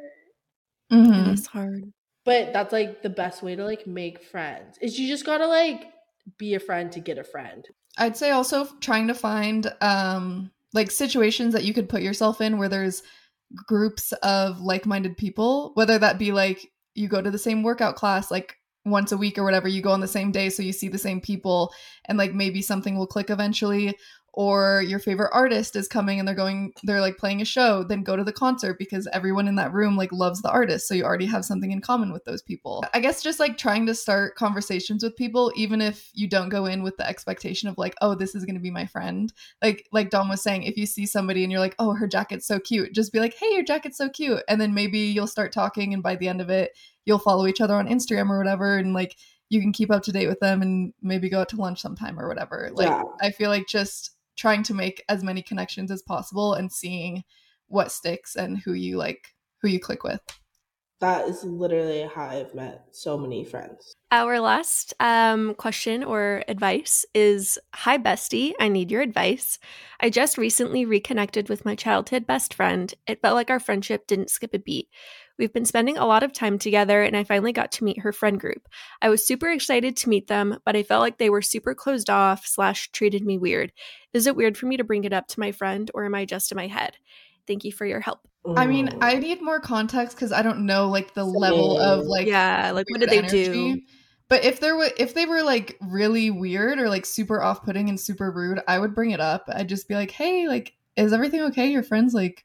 [0.93, 1.31] Mm-hmm.
[1.31, 1.93] it's hard.
[2.25, 5.87] But that's like the best way to like make friends is you just gotta like
[6.37, 7.67] be a friend to get a friend.
[7.97, 12.59] I'd say also trying to find um like situations that you could put yourself in
[12.59, 13.03] where there's
[13.67, 18.31] groups of like-minded people whether that be like you go to the same workout class
[18.31, 20.89] like once a week or whatever you go on the same day so you see
[20.89, 21.73] the same people
[22.07, 23.95] and like maybe something will click eventually
[24.35, 28.03] or your favorite artist is coming and they're going they're like playing a show then
[28.03, 30.87] go to the concert because everyone in that room like loves the artist.
[30.87, 32.85] So you already have something in common with those people.
[32.95, 36.67] I guess just like trying to start conversations with people even if you don't go
[36.67, 39.33] in with the expectation of like oh this is going to be my friend.
[39.63, 42.47] Like like dom was saying if you see somebody and you're like oh her jacket's
[42.47, 44.43] so cute just be like hey your jacket's so cute.
[44.49, 47.61] And then maybe you'll start talking and by the end of it you'll follow each
[47.61, 49.17] other on instagram or whatever and like
[49.51, 52.19] you can keep up to date with them and maybe go out to lunch sometime
[52.21, 52.71] or whatever.
[52.73, 53.03] Like yeah.
[53.21, 57.23] i feel like just trying to make as many connections as possible and seeing
[57.67, 60.21] what sticks and who you like who you click with
[61.01, 63.95] that is literally how I've met so many friends.
[64.11, 68.53] Our last um, question or advice is Hi, bestie.
[68.59, 69.59] I need your advice.
[70.01, 72.93] I just recently reconnected with my childhood best friend.
[73.07, 74.89] It felt like our friendship didn't skip a beat.
[75.39, 78.13] We've been spending a lot of time together, and I finally got to meet her
[78.13, 78.69] friend group.
[79.01, 82.11] I was super excited to meet them, but I felt like they were super closed
[82.11, 83.73] off, slash, treated me weird.
[84.13, 86.25] Is it weird for me to bring it up to my friend, or am I
[86.25, 86.97] just in my head?
[87.47, 88.21] Thank you for your help.
[88.57, 92.27] I mean, I need more context because I don't know like the level of like
[92.27, 93.45] yeah, like what did they energy.
[93.45, 93.81] do?
[94.29, 97.89] But if there were if they were like really weird or like super off putting
[97.89, 99.45] and super rude, I would bring it up.
[99.49, 101.71] I'd just be like, hey, like, is everything okay?
[101.71, 102.45] Your friends like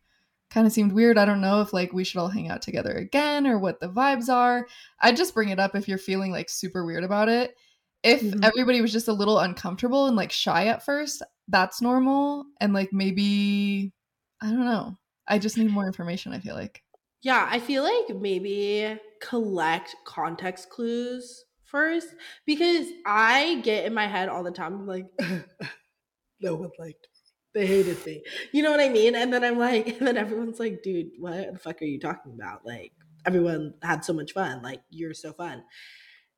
[0.53, 1.17] kind of seemed weird.
[1.17, 3.89] I don't know if like we should all hang out together again or what the
[3.89, 4.67] vibes are.
[4.99, 7.55] I'd just bring it up if you're feeling like super weird about it.
[8.03, 8.43] If mm-hmm.
[8.43, 12.45] everybody was just a little uncomfortable and like shy at first, that's normal.
[12.61, 13.93] And like maybe,
[14.41, 14.97] I don't know.
[15.27, 16.83] I just need more information, I feel like.
[17.23, 22.09] Yeah, I feel like maybe collect context clues first
[22.45, 25.07] because I get in my head all the time like,
[26.41, 27.07] no one liked
[27.53, 28.23] they hated me.
[28.51, 29.15] You know what I mean?
[29.15, 32.33] And then I'm like, and then everyone's like, dude, what the fuck are you talking
[32.33, 32.65] about?
[32.65, 32.93] Like,
[33.25, 34.61] everyone had so much fun.
[34.61, 35.63] Like you're so fun.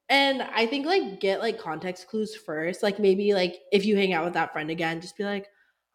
[0.09, 2.83] And I think like get like context clues first.
[2.83, 5.47] Like maybe like if you hang out with that friend again, just be like,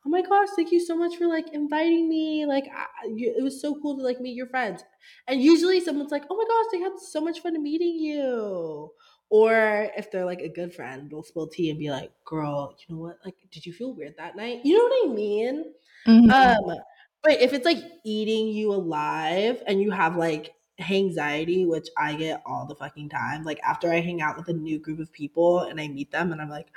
[0.05, 2.45] "Oh my gosh, thank you so much for like inviting me.
[2.47, 4.83] Like I, you, it was so cool to like meet your friends."
[5.29, 8.91] And usually someone's like, "Oh my gosh, they had so much fun meeting you."
[9.31, 12.95] Or if they're like a good friend, they'll spill tea and be like, "Girl, you
[12.95, 13.19] know what?
[13.25, 15.75] Like, did you feel weird that night?" You know what I mean?
[16.07, 16.31] Mhm.
[16.35, 16.77] Um,
[17.23, 20.55] but if it's like eating you alive and you have like
[20.91, 24.53] anxiety, which I get all the fucking time, like after I hang out with a
[24.55, 26.69] new group of people and I meet them and I'm like,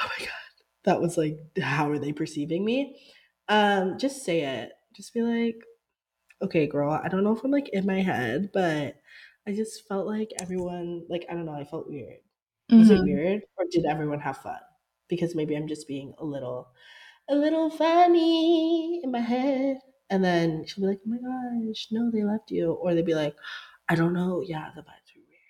[0.00, 3.00] oh my god, that was like, how are they perceiving me?
[3.48, 4.72] Um, just say it.
[4.94, 5.62] Just be like,
[6.42, 8.96] okay, girl, I don't know if I'm like in my head, but
[9.46, 12.20] I just felt like everyone, like, I don't know, I felt weird.
[12.76, 13.02] Was it Mhm.
[13.02, 14.60] weird or did everyone have fun?
[15.08, 16.72] Because maybe I'm just being a little,
[17.28, 19.78] a little funny in my head.
[20.10, 22.72] And then she'll be like, oh my gosh, no, they left you.
[22.72, 23.36] Or they'd be like,
[23.88, 24.42] I don't know.
[24.42, 25.40] Yeah, the vibes were weird.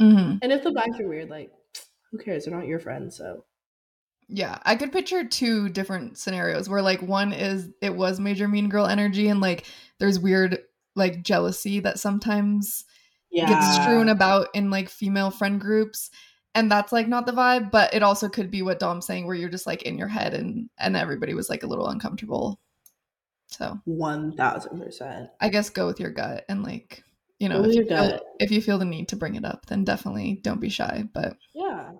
[0.00, 0.38] Mhm.
[0.42, 1.52] And if the vibes are weird, like,
[2.10, 2.44] who cares?
[2.46, 3.16] They're not your friends.
[3.16, 3.44] So,
[4.28, 8.68] Yeah, I could picture two different scenarios where like one is it was major mean
[8.68, 9.64] girl energy and like
[9.98, 10.64] there's weird
[10.94, 12.84] like jealousy that sometimes
[13.30, 13.46] yeah.
[13.46, 16.10] gets strewn about in like female friend groups
[16.54, 19.36] and that's like not the vibe but it also could be what dom's saying where
[19.36, 22.60] you're just like in your head and and everybody was like a little uncomfortable
[23.48, 25.28] so 1000%.
[25.40, 27.02] i guess go with your gut and like
[27.38, 29.84] you know if you, feel, if you feel the need to bring it up then
[29.84, 31.92] definitely don't be shy but Yeah.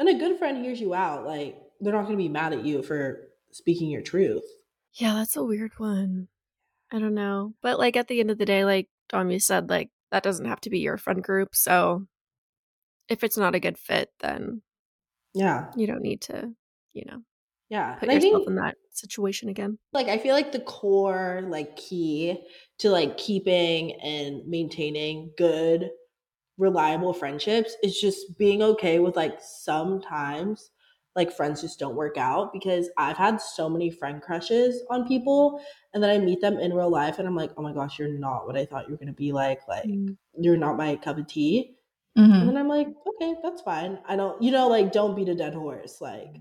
[0.00, 1.26] And a good friend hears you out.
[1.26, 4.42] Like, they're not going to be mad at you for speaking your truth.
[4.94, 6.28] Yeah, that's a weird one.
[6.90, 7.52] I don't know.
[7.60, 10.46] But like at the end of the day, like Dom, you said, like that doesn't
[10.46, 11.54] have to be your friend group.
[11.54, 12.06] So
[13.08, 14.62] if it's not a good fit, then
[15.34, 15.70] Yeah.
[15.76, 16.52] you don't need to,
[16.92, 17.22] you know,
[17.68, 17.98] Yeah.
[17.98, 19.78] put yourself think in that situation again.
[19.92, 22.44] like I feel like the core like key
[22.78, 25.90] to like keeping and maintaining good
[26.58, 30.70] reliable friendships is just being okay with like sometimes
[31.16, 35.60] like friends just don't work out because I've had so many friend crushes on people
[35.92, 38.08] and then I meet them in real life and I'm like, "Oh my gosh, you're
[38.08, 39.66] not what I thought you were going to be like.
[39.68, 40.16] Like Mm.
[40.38, 41.76] you're not my cup of tea."
[42.16, 42.40] mhm.
[42.40, 43.98] And then I'm like, "Okay, that's fine.
[44.06, 46.00] I don't you know like don't beat a dead horse.
[46.00, 46.36] Like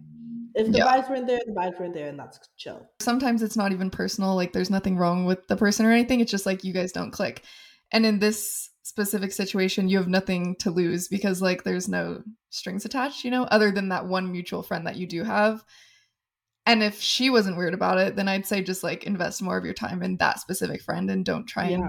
[0.56, 0.86] if the Yeah.
[0.86, 4.36] vibes weren't there, the vibes weren't there and that's chill." sometimes it's not even personal
[4.36, 7.12] like there's nothing wrong with the person or anything it's just like you guys don't
[7.12, 7.44] click
[7.92, 8.70] and in this
[9.00, 13.44] specific situation you have nothing to lose because like there's no strings attached you know
[13.46, 15.64] other than that one mutual friend that you do have
[16.66, 19.64] and if she wasn't weird about it then i'd say just like invest more of
[19.64, 21.84] your time in that specific friend and don't try and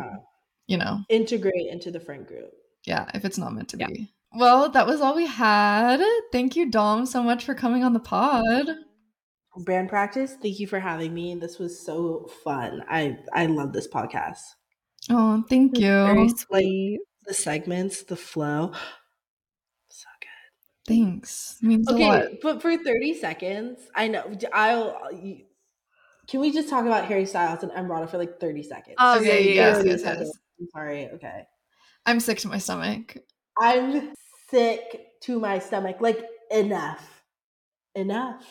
[0.68, 2.52] you know Integrate into the friend group.
[2.86, 3.88] yeah if it's not meant to Yeah.
[3.88, 6.00] be well that was all we had
[6.30, 8.66] thank you dom so much for coming on the pod
[9.66, 11.34] Band practice, thank you for having me.
[11.34, 12.84] This was so fun.
[12.88, 14.38] I I love this podcast.
[15.10, 17.00] Oh thank you Very sweet.
[17.26, 18.72] The segments, the flow.
[19.88, 20.28] So good.
[20.86, 25.46] thanks means a lot Okay, but for 30 seconds, I know I'll uh, you-
[26.28, 28.98] can we just talk about Harry Styles and Emrata for like 30 seconds?
[28.98, 30.38] Oh, Okay, yeah, yeah, yes, yes, yes.
[30.60, 31.08] I'm sorry.
[31.10, 31.46] Okay.
[32.06, 33.16] i'm sick to my stomach
[33.58, 34.14] I'm
[34.48, 36.00] sick to my stomach.
[36.00, 37.24] Like, enough.
[37.94, 38.46] Enough.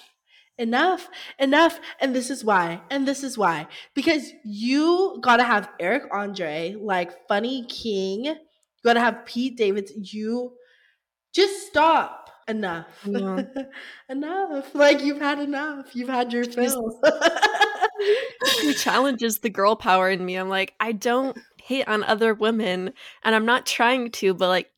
[0.60, 1.07] Enough.
[1.39, 1.80] Enough.
[1.99, 2.82] And this is why.
[2.91, 3.68] And this is why.
[3.95, 8.26] Because you gotta have Eric Andre, like Funny King.
[8.26, 8.36] You
[8.84, 10.03] gotta have Pete Davidson.
[10.05, 10.53] You
[11.34, 12.30] just stop.
[12.47, 12.88] Enough.
[13.05, 13.43] Yeah.
[14.10, 14.76] enough.
[14.76, 15.95] Like you've had enough.
[15.95, 16.99] You've had your fill.
[18.60, 20.36] She challenges the girl power in me.
[20.36, 22.93] I'm like, I don't hate on other women,
[23.24, 24.72] and I'm not trying to, but like,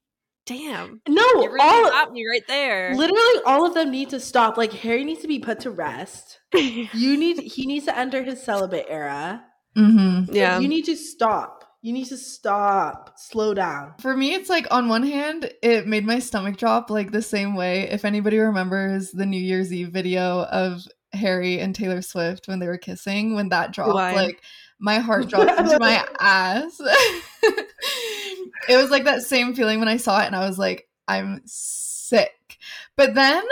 [0.51, 2.93] damn, no, you really all got me right there.
[2.95, 4.57] literally all of them need to stop.
[4.57, 6.39] Like Harry needs to be put to rest.
[6.53, 9.43] You need he needs to enter his celibate era.
[9.77, 10.25] mm-hmm.
[10.27, 11.63] Like, yeah, You need to stop.
[11.81, 13.13] You need to stop.
[13.17, 13.93] Slow down.
[13.99, 17.55] For me, it's like on one hand, it made my stomach drop like the same
[17.55, 17.89] way.
[17.89, 20.81] If anybody remembers the New Year's Eve video of
[21.13, 24.13] Harry and Taylor Swift when they were kissing, when that dropped, Why?
[24.13, 24.41] like
[24.79, 26.79] my heart dropped into my ass.
[28.69, 31.41] it was like that same feeling when I saw it, and I was like, I'm
[31.45, 32.57] sick.
[32.95, 33.43] But then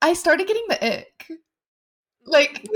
[0.00, 1.28] I started getting the ick.
[2.24, 2.66] Like,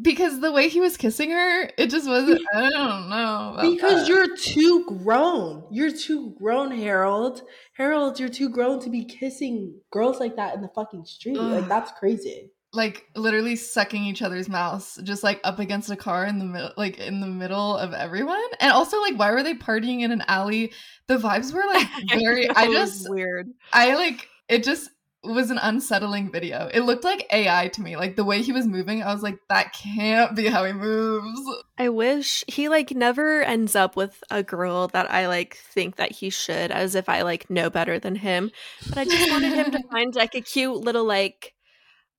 [0.00, 3.58] because the way he was kissing her, it just wasn't, I don't know.
[3.60, 4.08] Because that.
[4.08, 5.64] you're too grown.
[5.70, 7.42] You're too grown, Harold.
[7.76, 11.36] Harold, you're too grown to be kissing girls like that in the fucking street.
[11.36, 12.50] Like that's crazy.
[12.74, 16.72] Like literally sucking each other's mouths just like up against a car in the middle
[16.76, 20.22] like in the middle of everyone and also like why were they partying in an
[20.28, 20.72] alley
[21.06, 23.48] the vibes were like very i just weird.
[23.72, 24.90] i like it just
[25.24, 26.68] was an unsettling video.
[26.72, 27.96] It looked like AI to me.
[27.96, 31.40] Like the way he was moving, I was like, that can't be how he moves.
[31.78, 36.12] I wish he like never ends up with a girl that I like think that
[36.12, 38.50] he should, as if I like know better than him.
[38.88, 41.53] But I just wanted him to find like a cute little like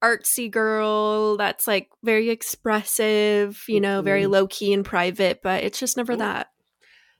[0.06, 4.30] artsy girl that's like very expressive, you know, very Mhm.
[4.32, 6.52] low key and private, but it's just never that.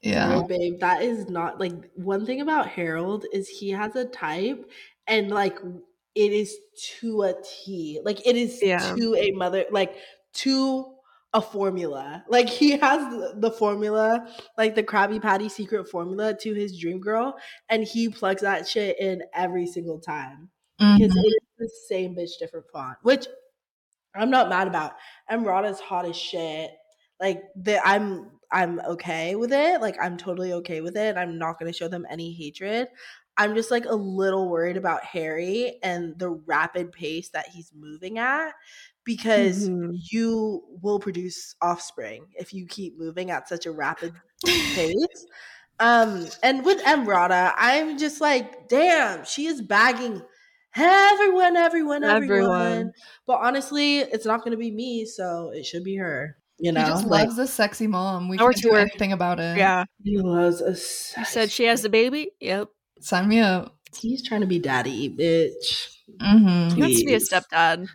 [0.02, 0.28] Yeah.
[0.30, 4.70] No, babe, that is not like one thing about Harold is he has a type
[5.08, 5.58] and like
[6.14, 6.56] it is
[7.00, 8.00] to a T.
[8.04, 8.94] Like it is Yeah.
[8.96, 9.96] to a mother, like
[10.44, 10.94] to
[11.34, 12.24] a formula.
[12.30, 14.28] Like he has the, the formula,
[14.58, 17.36] like the Krabby Patty secret formula to his dream girl,
[17.68, 21.24] and he plugs that shit in every single time because Mhm.
[21.24, 23.28] it is the same bitch, different font, which
[24.16, 24.94] I'm not mad about.
[25.32, 26.72] Emrata's hot as shit.
[27.20, 29.82] Like the I'm I'm okay with it.
[29.82, 31.18] Like I'm totally okay with it.
[31.18, 32.88] I'm not gonna show them any hatred.
[33.38, 38.18] I'm just like a little worried about Harry and the rapid pace that he's moving
[38.18, 38.54] at
[39.04, 40.00] because Mhm.
[40.12, 44.14] you will produce offspring if you keep moving at such a rapid
[44.74, 45.26] pace.
[45.80, 50.22] Um, and with Emrata, I'm just like, damn, she is bagging
[50.76, 52.62] everyone, everyone, everyone.
[52.62, 52.92] Everyone.
[53.28, 56.38] But honestly, it's not going to be me, so it should be her.
[56.58, 58.30] You know, he just like loves a sexy mom.
[58.30, 58.80] We Power can't to do her.
[58.80, 59.58] anything about it.
[59.58, 59.86] Yeah.
[60.04, 60.72] he loves a.
[61.20, 62.32] You said she has a baby?
[62.40, 62.70] Yep.
[63.02, 63.76] Sign me up.
[63.98, 65.90] He's trying to be daddy, bitch.
[66.22, 66.76] Mm-hmm.
[66.76, 67.88] He wants to be a stepdad.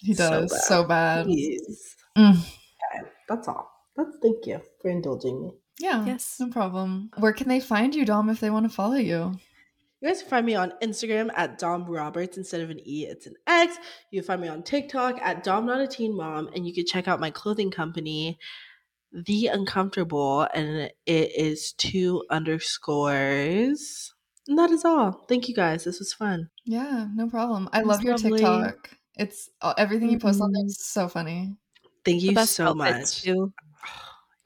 [0.00, 0.60] He So does bad.
[0.62, 1.26] so bad.
[1.26, 2.30] Mm.
[2.38, 3.68] Okay, that's all.
[3.96, 5.52] That's thank you for indulging me.
[5.80, 6.04] Yeah.
[6.06, 6.36] Yes.
[6.40, 7.10] No problem.
[7.18, 9.38] Where can they find you, Dom, if they want to follow you?
[10.00, 13.26] You guys can find me on Instagram at Dom Roberts instead of an E, it's
[13.26, 13.78] an X.
[14.12, 16.86] You can find me on TikTok at Dom Not a Teen Mom, and you can
[16.86, 18.38] check out my clothing company,
[19.12, 24.14] The Uncomfortable, and it is two underscores.
[24.46, 25.24] And that is all.
[25.28, 25.82] Thank you guys.
[25.84, 26.48] This was fun.
[26.64, 27.68] Yeah, no problem.
[27.72, 28.38] I That's love your lovely.
[28.38, 28.90] TikTok.
[29.16, 30.66] It's uh, everything you post on there Mhm.
[30.66, 31.56] is so funny.
[32.04, 33.22] Thank you so much.
[33.22, 33.52] too.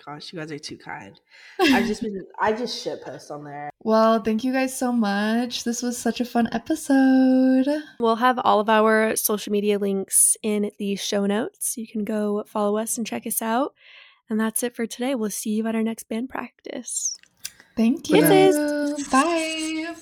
[0.07, 1.21] My gosh, you guys are too kind.
[1.61, 3.71] I've just been I just shit post on there.
[3.85, 5.65] well, thank you guys so much.
[5.65, 7.67] This was such a fun episode.
[7.99, 11.77] We'll have all of our social media links in the show notes.
[11.77, 13.75] You can go follow us and check us out.
[14.31, 15.15] And that's it for today.
[15.15, 17.17] We'll see you at our next band practice.
[17.77, 18.23] Thank you.
[18.23, 19.09] Kisses.
[19.09, 19.95] Bye.